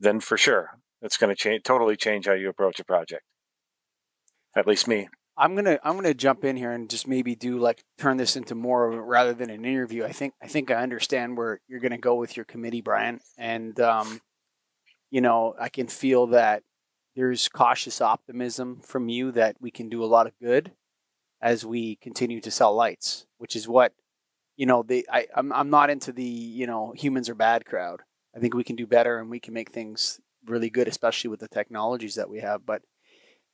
Then 0.01 0.21
for 0.21 0.39
sure, 0.39 0.79
it's 1.03 1.19
going 1.19 1.35
to 1.35 1.37
change 1.37 1.63
totally 1.65 1.97
change 1.97 2.27
how 2.27 2.33
you 2.33 2.49
approach 2.49 2.81
a 2.81 2.85
project. 2.85 3.25
At 4.57 4.67
least 4.67 4.89
me. 4.89 5.09
I'm 5.39 5.55
gonna 5.55 5.79
I'm 5.85 5.97
gonna 5.97 6.15
jump 6.15 6.45
in 6.45 6.57
here 6.57 6.73
and 6.73 6.89
just 6.89 7.07
maybe 7.07 7.35
do 7.35 7.59
like 7.59 7.85
turn 7.99 8.17
this 8.17 8.37
into 8.37 8.55
more 8.55 8.89
of 8.89 8.95
a, 8.95 9.03
rather 9.03 9.35
than 9.35 9.51
an 9.51 9.65
interview. 9.65 10.05
I 10.05 10.13
think 10.13 10.35
I 10.43 10.47
think 10.47 10.71
I 10.71 10.77
understand 10.77 11.37
where 11.37 11.61
you're 11.69 11.81
gonna 11.81 11.99
go 11.99 12.15
with 12.15 12.37
your 12.37 12.45
committee, 12.45 12.81
Brian, 12.81 13.21
and 13.37 13.79
um, 13.81 14.21
you 15.11 15.21
know 15.21 15.55
I 15.61 15.69
can 15.69 15.89
feel 15.89 16.29
that 16.29 16.63
there's 17.15 17.49
cautious 17.49 18.01
optimism 18.01 18.81
from 18.83 19.09
you 19.09 19.31
that 19.33 19.57
we 19.61 19.71
can 19.71 19.89
do 19.89 20.03
a 20.03 20.07
lot 20.07 20.27
of 20.27 20.33
good 20.41 20.73
as 21.43 21.67
we 21.67 21.97
continue 21.97 22.41
to 22.41 22.51
sell 22.51 22.75
lights, 22.75 23.27
which 23.39 23.57
is 23.57 23.69
what 23.69 23.93
you 24.57 24.65
know. 24.65 24.83
The 24.83 25.07
I 25.13 25.27
I'm 25.35 25.53
I'm 25.53 25.71
not 25.71 25.91
into 25.91 26.13
the 26.13 26.25
you 26.25 26.67
know 26.67 26.93
humans 26.97 27.29
are 27.29 27.35
bad 27.35 27.67
crowd. 27.67 28.01
I 28.35 28.39
think 28.39 28.55
we 28.55 28.65
can 28.65 28.77
do 28.77 28.87
better 28.87 29.19
and 29.19 29.31
we 29.31 29.41
can 29.41 29.55
make 29.55 29.71
things 29.71 30.21
really 30.47 30.71
good, 30.71 30.89
especially 30.89 31.29
with 31.29 31.41
the 31.41 31.49
technologies 31.49 32.15
that 32.15 32.31
we 32.31 32.41
have. 32.41 32.65
But 32.65 32.83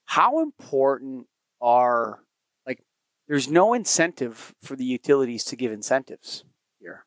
how 0.06 0.42
important 0.42 1.26
are 1.62 2.24
like 2.66 2.82
there's 3.28 3.48
no 3.48 3.72
incentive 3.72 4.54
for 4.60 4.76
the 4.76 4.84
utilities 4.84 5.44
to 5.44 5.56
give 5.56 5.72
incentives 5.72 6.44
here. 6.80 7.06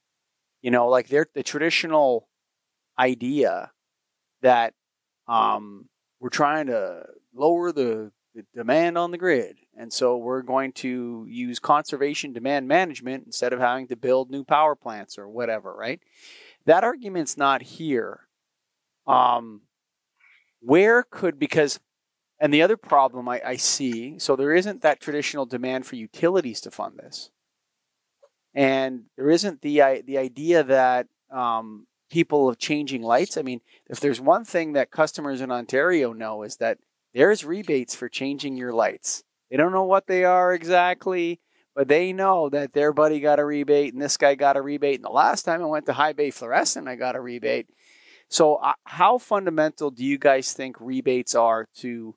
You 0.62 0.72
know, 0.72 0.88
like 0.88 1.10
they're 1.10 1.28
the 1.36 1.44
traditional 1.44 2.28
idea 2.98 3.72
that 4.42 4.74
um, 5.28 5.90
we're 6.20 6.30
trying 6.30 6.68
to 6.68 7.04
lower 7.34 7.72
the, 7.72 8.12
the 8.34 8.46
demand 8.56 8.98
on 8.98 9.12
the 9.12 9.18
grid. 9.18 9.58
And 9.78 9.92
so 9.92 10.18
we're 10.18 10.42
going 10.42 10.72
to 10.74 11.26
use 11.28 11.60
conservation 11.60 12.32
demand 12.32 12.68
management 12.68 13.26
instead 13.26 13.54
of 13.54 13.60
having 13.60 13.88
to 13.88 13.96
build 13.96 14.32
new 14.32 14.44
power 14.44 14.76
plants 14.76 15.18
or 15.18 15.28
whatever, 15.28 15.74
right? 15.74 16.00
That 16.66 16.84
argument's 16.84 17.38
not 17.38 17.62
here. 17.62 18.22
Um, 19.06 19.62
where 20.62 21.04
could, 21.04 21.38
because 21.38 21.80
and 22.46 22.54
the 22.54 22.62
other 22.62 22.78
problem 22.78 23.28
I, 23.28 23.42
I, 23.44 23.56
see, 23.56 24.20
so 24.20 24.36
there 24.36 24.54
isn't 24.54 24.84
that 24.84 25.00
traditional 25.00 25.48
demand 25.48 25.88
for 25.88 25.96
utilities 25.96 26.62
to 26.62 26.70
fund 26.70 27.00
this, 27.00 27.32
and 28.54 29.06
there 29.18 29.32
isn't 29.32 29.62
the 29.64 30.04
the 30.06 30.20
idea 30.20 30.64
that 30.64 31.08
um, 31.32 31.88
people 32.12 32.48
of 32.48 32.60
changing 32.60 33.02
lights. 33.02 33.36
I 33.36 33.42
mean, 33.42 33.62
if 33.90 34.00
there's 34.00 34.22
one 34.22 34.46
thing 34.46 34.74
that 34.74 34.92
customers 34.92 35.42
in 35.42 35.50
Ontario 35.50 36.14
know 36.14 36.44
is 36.44 36.58
that 36.58 36.78
there's 37.16 37.44
rebates 37.44 37.96
for 37.96 38.10
changing 38.10 38.58
your 38.58 38.74
lights. 38.74 39.24
They 39.50 39.58
don't 39.58 39.72
know 39.72 39.86
what 39.86 40.06
they 40.06 40.24
are 40.24 40.54
exactly, 40.54 41.40
but 41.74 41.88
they 41.88 42.14
know 42.14 42.50
that 42.50 42.74
their 42.74 42.94
buddy 42.94 43.22
got 43.22 43.40
a 43.40 43.44
rebate 43.46 43.92
and 43.94 44.02
this 44.04 44.18
guy 44.18 44.36
got 44.36 44.56
a 44.56 44.62
rebate. 44.62 44.98
And 44.98 45.04
the 45.04 45.10
last 45.10 45.46
time 45.46 45.64
I 45.64 45.66
went 45.66 45.88
to 45.88 45.94
High 45.94 46.14
Bay 46.14 46.30
Fluorescent, 46.30 46.88
I 46.88 46.96
got 46.96 47.16
a 47.16 47.22
rebate. 47.22 47.70
So, 48.30 48.58
uh, 48.58 48.74
how 48.84 49.18
fundamental 49.18 49.90
do 49.90 50.06
you 50.06 50.20
guys 50.20 50.54
think 50.54 50.76
rebates 50.80 51.34
are 51.34 51.68
to 51.78 52.14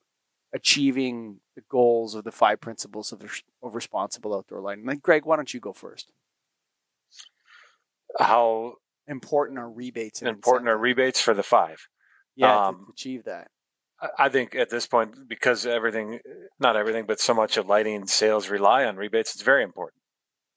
achieving 0.55 1.41
the 1.55 1.63
goals 1.69 2.15
of 2.15 2.25
the 2.25 2.33
five 2.33 2.61
principles 2.61 3.13
of, 3.13 3.23
of 3.63 3.75
responsible 3.75 4.35
outdoor 4.35 4.61
lighting. 4.61 4.87
Like, 4.87 5.03
Greg, 5.03 5.25
why 5.25 5.37
don't 5.37 5.53
you 5.53 5.61
go 5.61 5.73
first? 5.73 6.11
How 8.19 8.75
important 9.07 9.59
are 9.59 9.71
rebates? 9.71 10.23
important 10.23 10.69
are 10.69 10.79
rebates 10.79 11.21
for 11.21 11.35
the 11.35 11.43
five? 11.43 11.89
Yeah, 12.37 12.69
um, 12.69 12.87
to 12.87 12.93
achieve 12.93 13.25
that. 13.25 13.49
I 14.17 14.29
think 14.29 14.55
at 14.55 14.71
this 14.71 14.87
point, 14.87 15.29
because 15.29 15.67
everything, 15.67 16.21
not 16.61 16.77
everything, 16.77 17.05
but 17.07 17.19
so 17.19 17.35
much 17.35 17.57
of 17.57 17.67
lighting 17.67 18.07
sales 18.07 18.49
rely 18.49 18.85
on 18.85 18.97
rebates, 18.97 19.35
it's 19.35 19.43
very 19.43 19.65
important. 19.65 20.01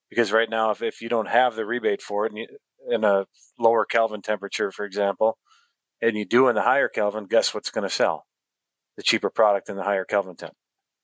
Because 0.10 0.32
right 0.32 0.50
now, 0.50 0.72
if, 0.72 0.84
if 0.84 1.02
you 1.02 1.10
don't 1.10 1.28
have 1.28 1.56
the 1.56 1.66
rebate 1.66 2.02
for 2.02 2.26
it 2.26 2.34
you, 2.36 2.46
in 2.90 3.04
a 3.04 3.26
lower 3.58 3.86
Kelvin 3.86 4.22
temperature, 4.22 4.72
for 4.72 4.86
example, 4.86 5.38
and 6.02 6.16
you 6.16 6.26
do 6.26 6.50
in 6.50 6.56
the 6.56 6.62
higher 6.62 6.88
Kelvin, 6.88 7.26
guess 7.26 7.54
what's 7.54 7.72
going 7.72 7.88
to 7.88 7.94
sell? 7.94 8.26
The 9.02 9.04
cheaper 9.04 9.32
product 9.32 9.68
in 9.68 9.76
the 9.76 9.84
higher 9.84 10.06
Kelvin 10.06 10.36
temp. 10.36 10.54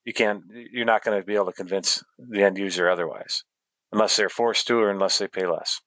You 0.05 0.13
can't, 0.13 0.43
you're 0.71 0.85
not 0.85 1.03
going 1.03 1.19
to 1.19 1.25
be 1.25 1.33
able 1.33 1.47
to 1.47 1.51
convince 1.51 2.03
the 2.19 2.43
end 2.43 2.55
user 2.55 2.87
otherwise, 2.87 3.43
unless 3.91 4.15
they're 4.15 4.29
forced 4.29 4.67
to 4.67 4.75
or 4.75 4.91
unless 4.91 5.17
they 5.17 5.27
pay 5.27 5.47
less. 5.47 5.81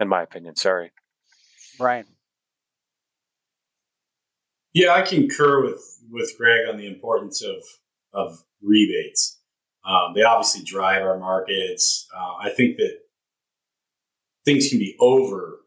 In 0.00 0.08
my 0.08 0.22
opinion, 0.22 0.56
sorry. 0.56 0.92
Brian. 1.78 2.06
Yeah, 4.72 4.94
I 4.94 5.02
concur 5.02 5.62
with 5.62 5.82
with 6.10 6.32
Greg 6.38 6.66
on 6.68 6.78
the 6.78 6.86
importance 6.86 7.42
of 7.42 7.62
of 8.12 8.42
rebates. 8.62 9.38
Um, 9.84 10.14
they 10.14 10.22
obviously 10.22 10.64
drive 10.64 11.02
our 11.02 11.18
markets. 11.18 12.08
Uh, 12.16 12.46
I 12.46 12.50
think 12.50 12.78
that 12.78 12.98
things 14.44 14.68
can 14.68 14.78
be 14.78 14.96
over 14.98 15.60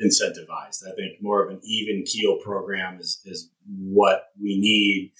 incentivized. 0.00 0.86
I 0.86 0.94
think 0.96 1.20
more 1.20 1.44
of 1.44 1.50
an 1.50 1.60
even 1.64 2.04
keel 2.06 2.38
program 2.38 2.98
is, 2.98 3.20
is 3.24 3.50
what 3.66 4.24
we 4.40 4.58
need 4.58 5.12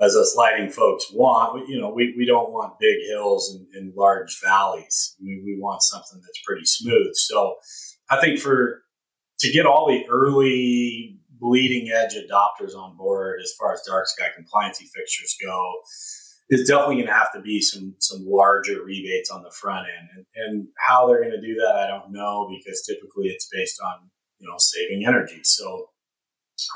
as 0.00 0.16
us 0.16 0.34
lighting 0.36 0.70
folks 0.70 1.06
want. 1.12 1.68
You 1.68 1.80
know, 1.80 1.90
we, 1.90 2.14
we 2.16 2.26
don't 2.26 2.50
want 2.50 2.78
big 2.80 2.96
hills 3.08 3.54
and, 3.54 3.66
and 3.74 3.94
large 3.94 4.40
valleys. 4.42 5.16
We, 5.22 5.42
we 5.44 5.58
want 5.60 5.82
something 5.82 6.20
that's 6.20 6.42
pretty 6.44 6.64
smooth. 6.64 7.14
So 7.14 7.56
I 8.10 8.20
think 8.20 8.40
for 8.40 8.82
to 9.40 9.52
get 9.52 9.66
all 9.66 9.88
the 9.88 10.04
early 10.10 11.18
bleeding 11.30 11.90
edge 11.90 12.14
adopters 12.14 12.76
on 12.76 12.96
board 12.96 13.40
as 13.42 13.52
far 13.58 13.72
as 13.72 13.82
dark 13.86 14.06
sky 14.06 14.26
compliancy 14.38 14.88
fixtures 14.94 15.36
go, 15.44 15.74
is 16.50 16.68
definitely 16.68 16.96
going 16.96 17.06
to 17.06 17.12
have 17.12 17.32
to 17.34 17.40
be 17.40 17.60
some 17.60 17.94
some 17.98 18.24
larger 18.26 18.82
rebates 18.84 19.30
on 19.30 19.42
the 19.42 19.50
front 19.50 19.86
end, 19.98 20.08
and, 20.14 20.26
and 20.36 20.68
how 20.76 21.06
they're 21.06 21.20
going 21.20 21.32
to 21.32 21.40
do 21.40 21.54
that, 21.54 21.76
I 21.76 21.86
don't 21.86 22.12
know 22.12 22.50
because 22.50 22.82
typically 22.82 23.28
it's 23.28 23.48
based 23.52 23.80
on 23.82 24.10
you 24.38 24.48
know 24.48 24.56
saving 24.58 25.06
energy. 25.06 25.40
So 25.44 25.88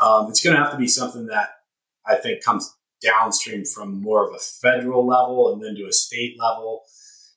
um, 0.00 0.28
it's 0.30 0.42
going 0.42 0.56
to 0.56 0.62
have 0.62 0.72
to 0.72 0.78
be 0.78 0.88
something 0.88 1.26
that 1.26 1.50
I 2.06 2.16
think 2.16 2.42
comes 2.42 2.72
downstream 3.02 3.64
from 3.64 4.00
more 4.00 4.26
of 4.26 4.34
a 4.34 4.38
federal 4.38 5.06
level 5.06 5.52
and 5.52 5.62
then 5.62 5.74
to 5.76 5.86
a 5.86 5.92
state 5.92 6.36
level. 6.38 6.82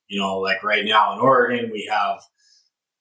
You 0.08 0.20
know, 0.20 0.40
like 0.40 0.64
right 0.64 0.86
now 0.86 1.14
in 1.14 1.20
Oregon, 1.20 1.70
we 1.72 1.88
have 1.92 2.20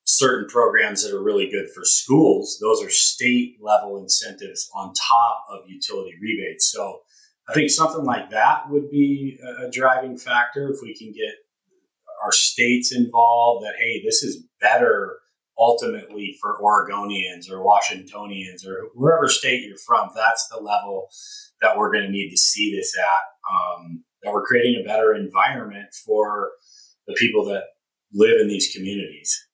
certain 0.05 0.49
programs 0.49 1.05
that 1.05 1.15
are 1.15 1.23
really 1.23 1.51
good 1.51 1.69
for 1.71 1.85
schools. 1.85 2.59
Those 2.61 2.83
are 2.83 2.91
state 2.91 3.59
level 3.61 3.99
incentives 3.99 4.71
on 4.75 4.93
top 4.95 5.45
of 5.51 5.69
utility 5.69 6.15
rebates. 6.21 6.71
So 6.73 7.01
I 7.49 7.55
think 7.55 7.71
something 7.71 8.05
like 8.05 8.31
that 8.31 8.69
would 8.69 8.91
be 8.91 9.39
a 9.67 9.71
driving 9.71 10.19
factor 10.19 10.71
if 10.71 10.81
we 10.83 10.95
can 10.95 11.13
get 11.13 11.35
our 12.23 12.33
states 12.33 12.95
involved 12.95 13.65
that, 13.65 13.75
hey, 13.79 14.03
this 14.05 14.23
is 14.23 14.45
better 14.61 15.19
ultimately 15.59 16.37
for 16.41 16.61
Oregonians 16.61 17.51
or 17.51 17.65
Washingtonians 17.65 18.67
or 18.67 18.91
wherever 18.95 19.29
state 19.29 19.65
you're 19.67 19.79
from. 19.79 20.11
That's 20.15 20.47
the 20.49 20.59
level 20.59 21.09
that 21.63 21.77
we're 21.77 21.93
going 21.93 22.05
to 22.05 22.11
need 22.11 22.31
to 22.31 22.37
see 22.37 22.75
this 22.75 22.95
at. 22.99 23.53
Um, 23.53 24.05
that 24.23 24.33
we're 24.33 24.45
creating 24.45 24.83
a 24.83 24.87
better 24.87 25.15
environment 25.15 25.95
for 26.05 26.51
the 27.07 27.15
people 27.15 27.45
that 27.47 27.65
live 28.13 28.41
in 28.41 28.49
these 28.49 28.75
communities. 28.75 29.47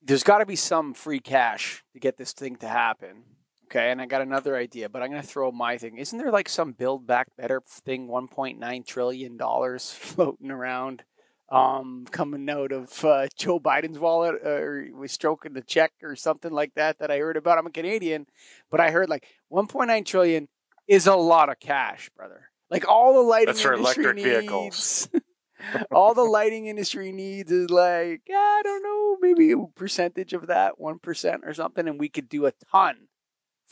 There's 0.00 0.22
got 0.22 0.38
to 0.38 0.46
be 0.46 0.56
some 0.56 0.94
free 0.94 1.20
cash 1.20 1.82
to 1.92 2.00
get 2.00 2.16
this 2.16 2.32
thing 2.32 2.56
to 2.56 2.68
happen 2.68 3.24
Okay, 3.72 3.90
and 3.90 4.02
I 4.02 4.06
got 4.06 4.20
another 4.20 4.54
idea, 4.54 4.90
but 4.90 5.00
I'm 5.00 5.08
going 5.08 5.22
to 5.22 5.26
throw 5.26 5.50
my 5.50 5.78
thing. 5.78 5.96
Isn't 5.96 6.18
there 6.18 6.30
like 6.30 6.50
some 6.50 6.72
Build 6.72 7.06
Back 7.06 7.28
Better 7.38 7.62
thing, 7.66 8.06
1.9 8.06 8.86
trillion 8.86 9.38
dollars 9.38 9.90
floating 9.98 10.50
around, 10.50 11.04
um, 11.48 12.04
coming 12.10 12.50
out 12.50 12.70
of 12.70 13.02
uh, 13.02 13.28
Joe 13.34 13.58
Biden's 13.58 13.98
wallet, 13.98 14.34
uh, 14.44 14.48
or 14.50 14.88
was 14.94 15.12
stroking 15.12 15.54
the 15.54 15.62
check 15.62 15.92
or 16.02 16.16
something 16.16 16.52
like 16.52 16.74
that 16.74 16.98
that 16.98 17.10
I 17.10 17.16
heard 17.16 17.38
about? 17.38 17.56
I'm 17.56 17.66
a 17.66 17.70
Canadian, 17.70 18.26
but 18.70 18.78
I 18.78 18.90
heard 18.90 19.08
like 19.08 19.26
1.9 19.50 20.04
trillion 20.04 20.48
is 20.86 21.06
a 21.06 21.16
lot 21.16 21.48
of 21.48 21.58
cash, 21.58 22.10
brother. 22.14 22.50
Like 22.70 22.86
all 22.86 23.14
the 23.14 23.20
lighting 23.20 23.46
That's 23.46 23.62
for 23.62 23.72
industry 23.72 24.04
electric 24.04 24.16
needs, 24.16 24.38
vehicles. 24.38 25.08
all 25.90 26.12
the 26.12 26.24
lighting 26.24 26.66
industry 26.66 27.10
needs 27.10 27.50
is 27.50 27.70
like 27.70 28.20
I 28.30 28.60
don't 28.62 28.82
know, 28.82 29.16
maybe 29.22 29.52
a 29.52 29.66
percentage 29.74 30.34
of 30.34 30.48
that, 30.48 30.78
one 30.78 30.98
percent 30.98 31.40
or 31.46 31.54
something, 31.54 31.88
and 31.88 31.98
we 31.98 32.10
could 32.10 32.28
do 32.28 32.44
a 32.44 32.52
ton 32.70 33.08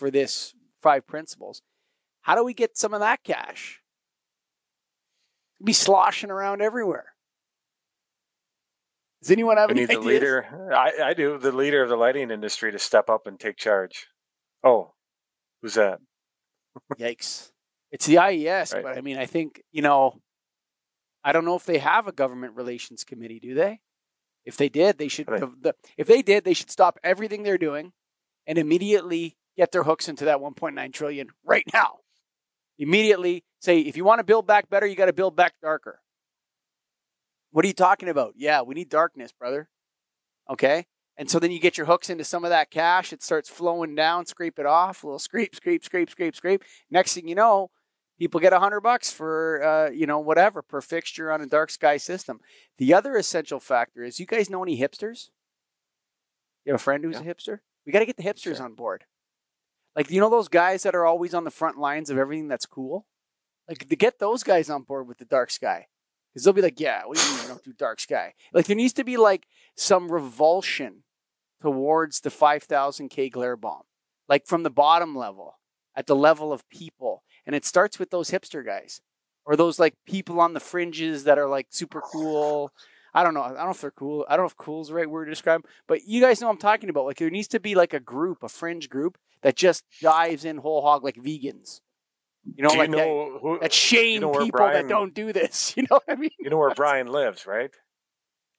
for 0.01 0.11
this 0.11 0.55
five 0.83 1.07
principles. 1.07 1.61
How 2.23 2.35
do 2.35 2.43
we 2.43 2.55
get 2.55 2.77
some 2.77 2.95
of 2.95 3.01
that 3.01 3.23
cash? 3.23 3.81
Be 5.63 5.75
sloshing 5.75 6.31
around 6.31 6.63
everywhere. 6.63 7.13
Does 9.23 9.31
anyone 9.31 9.59
have 9.59 9.69
We 9.69 9.73
any 9.83 9.87
need 9.87 9.95
the 9.95 10.01
leader. 10.01 10.71
I, 10.75 11.11
I 11.11 11.15
do. 11.15 11.37
The 11.39 11.53
leader 11.53 11.83
of 11.83 11.91
the 11.91 11.97
lighting 11.97 12.31
industry 12.31 12.73
to 12.73 12.79
step 12.79 13.11
up 13.11 13.27
and 13.27 13.39
take 13.39 13.59
charge. 13.59 14.07
Oh, 14.65 14.95
who's 15.61 15.75
that? 15.75 16.01
Yikes. 16.99 17.51
It's 17.93 18.07
the 18.07 18.17
IES, 18.19 18.73
Right. 18.73 18.83
but 18.83 18.97
I 18.97 19.03
mean, 19.03 19.19
I 19.19 19.27
think, 19.27 19.63
you 19.73 19.83
know, 19.83 20.21
I 21.23 21.33
don't 21.33 21.45
know 21.45 21.57
if 21.57 21.67
they 21.67 21.79
have 21.79 22.07
a 22.07 22.13
government 22.13 22.55
relations 22.57 23.05
committee, 23.05 23.41
do 23.41 23.53
they? 23.53 23.81
If 24.47 24.57
they 24.57 24.71
did, 24.71 24.97
they 24.97 25.09
should, 25.09 25.29
Right. 25.29 25.41
the, 25.61 25.75
if 25.99 26.07
they 26.07 26.23
did, 26.23 26.45
they 26.45 26.55
should 26.55 26.71
stop 26.71 26.99
everything 27.05 27.43
they're 27.43 27.59
doing 27.59 27.93
and 28.47 28.57
immediately 28.57 29.37
get 29.61 29.73
their 29.73 29.83
hooks 29.83 30.09
into 30.09 30.25
that 30.25 30.38
1.9 30.38 30.92
trillion 30.92 31.29
right 31.44 31.64
now. 31.75 31.96
Immediately 32.79 33.44
say, 33.61 33.81
if 33.81 33.94
you 33.94 34.05
want 34.07 34.20
to 34.20 34.25
build 34.25 34.46
back 34.46 34.70
better, 34.70 34.87
you 34.87 34.96
got 34.96 35.07
to 35.07 35.12
build 35.12 35.37
back 35.37 35.53
darker. 35.61 36.01
What 37.51 37.64
are 37.66 37.68
you 37.68 37.75
talking 37.75 38.09
about? 38.09 38.33
Yeah, 38.37 38.62
we 38.62 38.75
need 38.75 38.88
darkness, 38.88 39.33
brother. 39.33 39.68
Okay. 40.49 40.87
And 41.18 41.29
so 41.31 41.38
then 41.38 41.51
you 41.53 41.61
get 41.61 41.77
your 41.77 41.87
hooks 41.87 42.09
into 42.09 42.25
some 42.25 42.42
of 42.44 42.51
that 42.51 42.70
cash. 42.70 43.12
It 43.12 43.23
starts 43.23 43.51
flowing 43.51 43.94
down, 43.94 44.25
scrape 44.25 44.59
it 44.59 44.64
off, 44.64 45.03
a 45.03 45.07
little 45.07 45.18
scrape, 45.18 45.55
scrape, 45.55 45.85
scrape, 45.85 46.09
scrape, 46.09 46.35
scrape. 46.35 46.64
Next 46.90 47.12
thing 47.12 47.29
you 47.29 47.35
know, 47.35 47.70
people 48.18 48.40
get 48.40 48.55
a 48.55 48.61
hundred 48.61 48.81
bucks 48.81 49.12
for 49.12 49.62
uh, 49.62 49.90
you 49.90 50.07
know 50.07 50.18
whatever 50.20 50.62
per 50.62 50.81
fixture 50.81 51.31
on 51.31 51.42
a 51.42 51.46
dark 51.46 51.68
sky 51.70 51.99
system. 51.99 52.40
The 52.79 52.94
other 52.94 53.14
essential 53.16 53.61
factor 53.61 54.03
is 54.05 54.18
you 54.18 54.25
guys 54.25 54.49
know 54.49 54.62
any 54.62 54.81
hipsters? 54.81 55.29
You 56.64 56.73
have 56.73 56.81
a 56.81 56.83
friend 56.83 57.05
who's 57.05 57.18
a 57.18 57.25
hipster? 57.25 57.59
We 57.85 57.92
got 57.92 57.99
to 57.99 58.07
get 58.07 58.16
the 58.16 58.23
hipsters 58.23 58.57
Sure. 58.57 58.64
on 58.64 58.75
board. 58.75 59.05
Like 59.96 60.11
you 60.11 60.20
know 60.20 60.31
those 60.31 60.48
guys 60.48 60.83
that 60.85 60.94
are 60.94 61.07
always 61.07 61.35
on 61.35 61.44
the 61.44 61.50
front 61.50 61.79
lines 61.79 62.11
of 62.11 62.18
everything 62.18 62.48
that's 62.48 62.66
cool. 62.66 63.07
Like 63.68 63.88
to 63.88 63.96
get 63.96 64.18
those 64.18 64.42
guys 64.42 64.70
on 64.70 64.83
board 64.83 65.07
with 65.07 65.18
the 65.18 65.24
dark 65.24 65.50
sky. 65.50 65.87
Because 66.33 66.44
they'll 66.44 66.53
be 66.53 66.62
like, 66.62 66.79
yeah, 66.79 67.03
we 67.09 67.16
don't 67.48 67.64
do 67.64 67.72
dark 67.72 67.98
sky? 67.98 68.35
Like 68.53 68.66
there 68.66 68.76
needs 68.76 68.92
to 68.94 69.05
be 69.05 69.16
like 69.16 69.46
some 69.76 70.12
revulsion 70.12 71.03
towards 71.61 72.20
the 72.20 72.31
5000K 72.31 73.31
glare 73.33 73.57
bomb, 73.57 73.83
like 74.29 74.46
from 74.46 74.62
the 74.62 74.70
bottom 74.70 75.16
level, 75.16 75.59
at 75.96 76.07
the 76.07 76.14
level 76.16 76.53
of 76.53 76.68
people. 76.68 77.24
And 77.46 77.57
it 77.57 77.64
starts 77.64 77.98
with 77.98 78.11
those 78.11 78.31
hipster 78.31 78.64
guys 78.64 79.00
or 79.44 79.57
those 79.57 79.81
like 79.81 79.94
people 80.07 80.40
on 80.40 80.55
the 80.55 80.61
fringes 80.61 81.24
that 81.24 81.38
are 81.38 81.48
like 81.48 81.66
super 81.70 82.00
cool. 82.00 82.72
I 83.12 83.24
don't 83.24 83.35
know. 83.35 83.42
I 83.42 83.48
don't 83.48 83.64
know 83.64 83.70
if 83.70 83.81
they're 83.81 83.90
cool. 83.90 84.24
I 84.29 84.37
don't 84.37 84.44
know 84.44 84.50
if 84.50 84.57
cool 84.57 84.83
is 84.83 84.88
the 84.88 84.94
right 84.94 85.11
word 85.11 85.24
to 85.24 85.33
describe, 85.33 85.64
but 85.88 86.05
you 86.07 86.20
guys 86.20 86.40
know 86.40 86.48
I'm 86.48 86.59
talking 86.59 86.90
about. 86.90 87.07
Like 87.07 87.16
there 87.16 87.31
needs 87.31 87.48
to 87.48 87.61
be 87.61 87.74
like 87.74 87.92
a 87.92 87.98
group, 87.98 88.44
a 88.44 88.48
fringe 88.48 88.88
group 88.88 89.18
that 89.42 89.57
just 89.57 89.85
dives 90.00 90.44
in 90.44 90.57
whole 90.59 90.83
hog 90.83 91.05
like 91.05 91.16
vegans. 91.16 91.81
You 92.57 92.62
know, 92.64 92.70
do 92.70 92.76
you 92.76 92.81
like 92.81 92.90
that, 92.92 93.07
who? 93.42 93.59
that 93.61 93.72
shame 93.72 94.22
know 94.22 94.33
people 94.33 94.59
Brian- 94.59 94.74
that 94.74 94.88
don't 94.88 95.14
do 95.14 95.33
this. 95.33 95.74
You 95.76 95.83
know 95.90 96.00
what 96.05 96.05
I 96.09 96.14
mean? 96.16 96.31
You 96.38 96.50
know 96.50 96.57
where 96.59 96.74
Brian 96.74 97.07
lives, 97.07 97.46
right? 97.46 97.70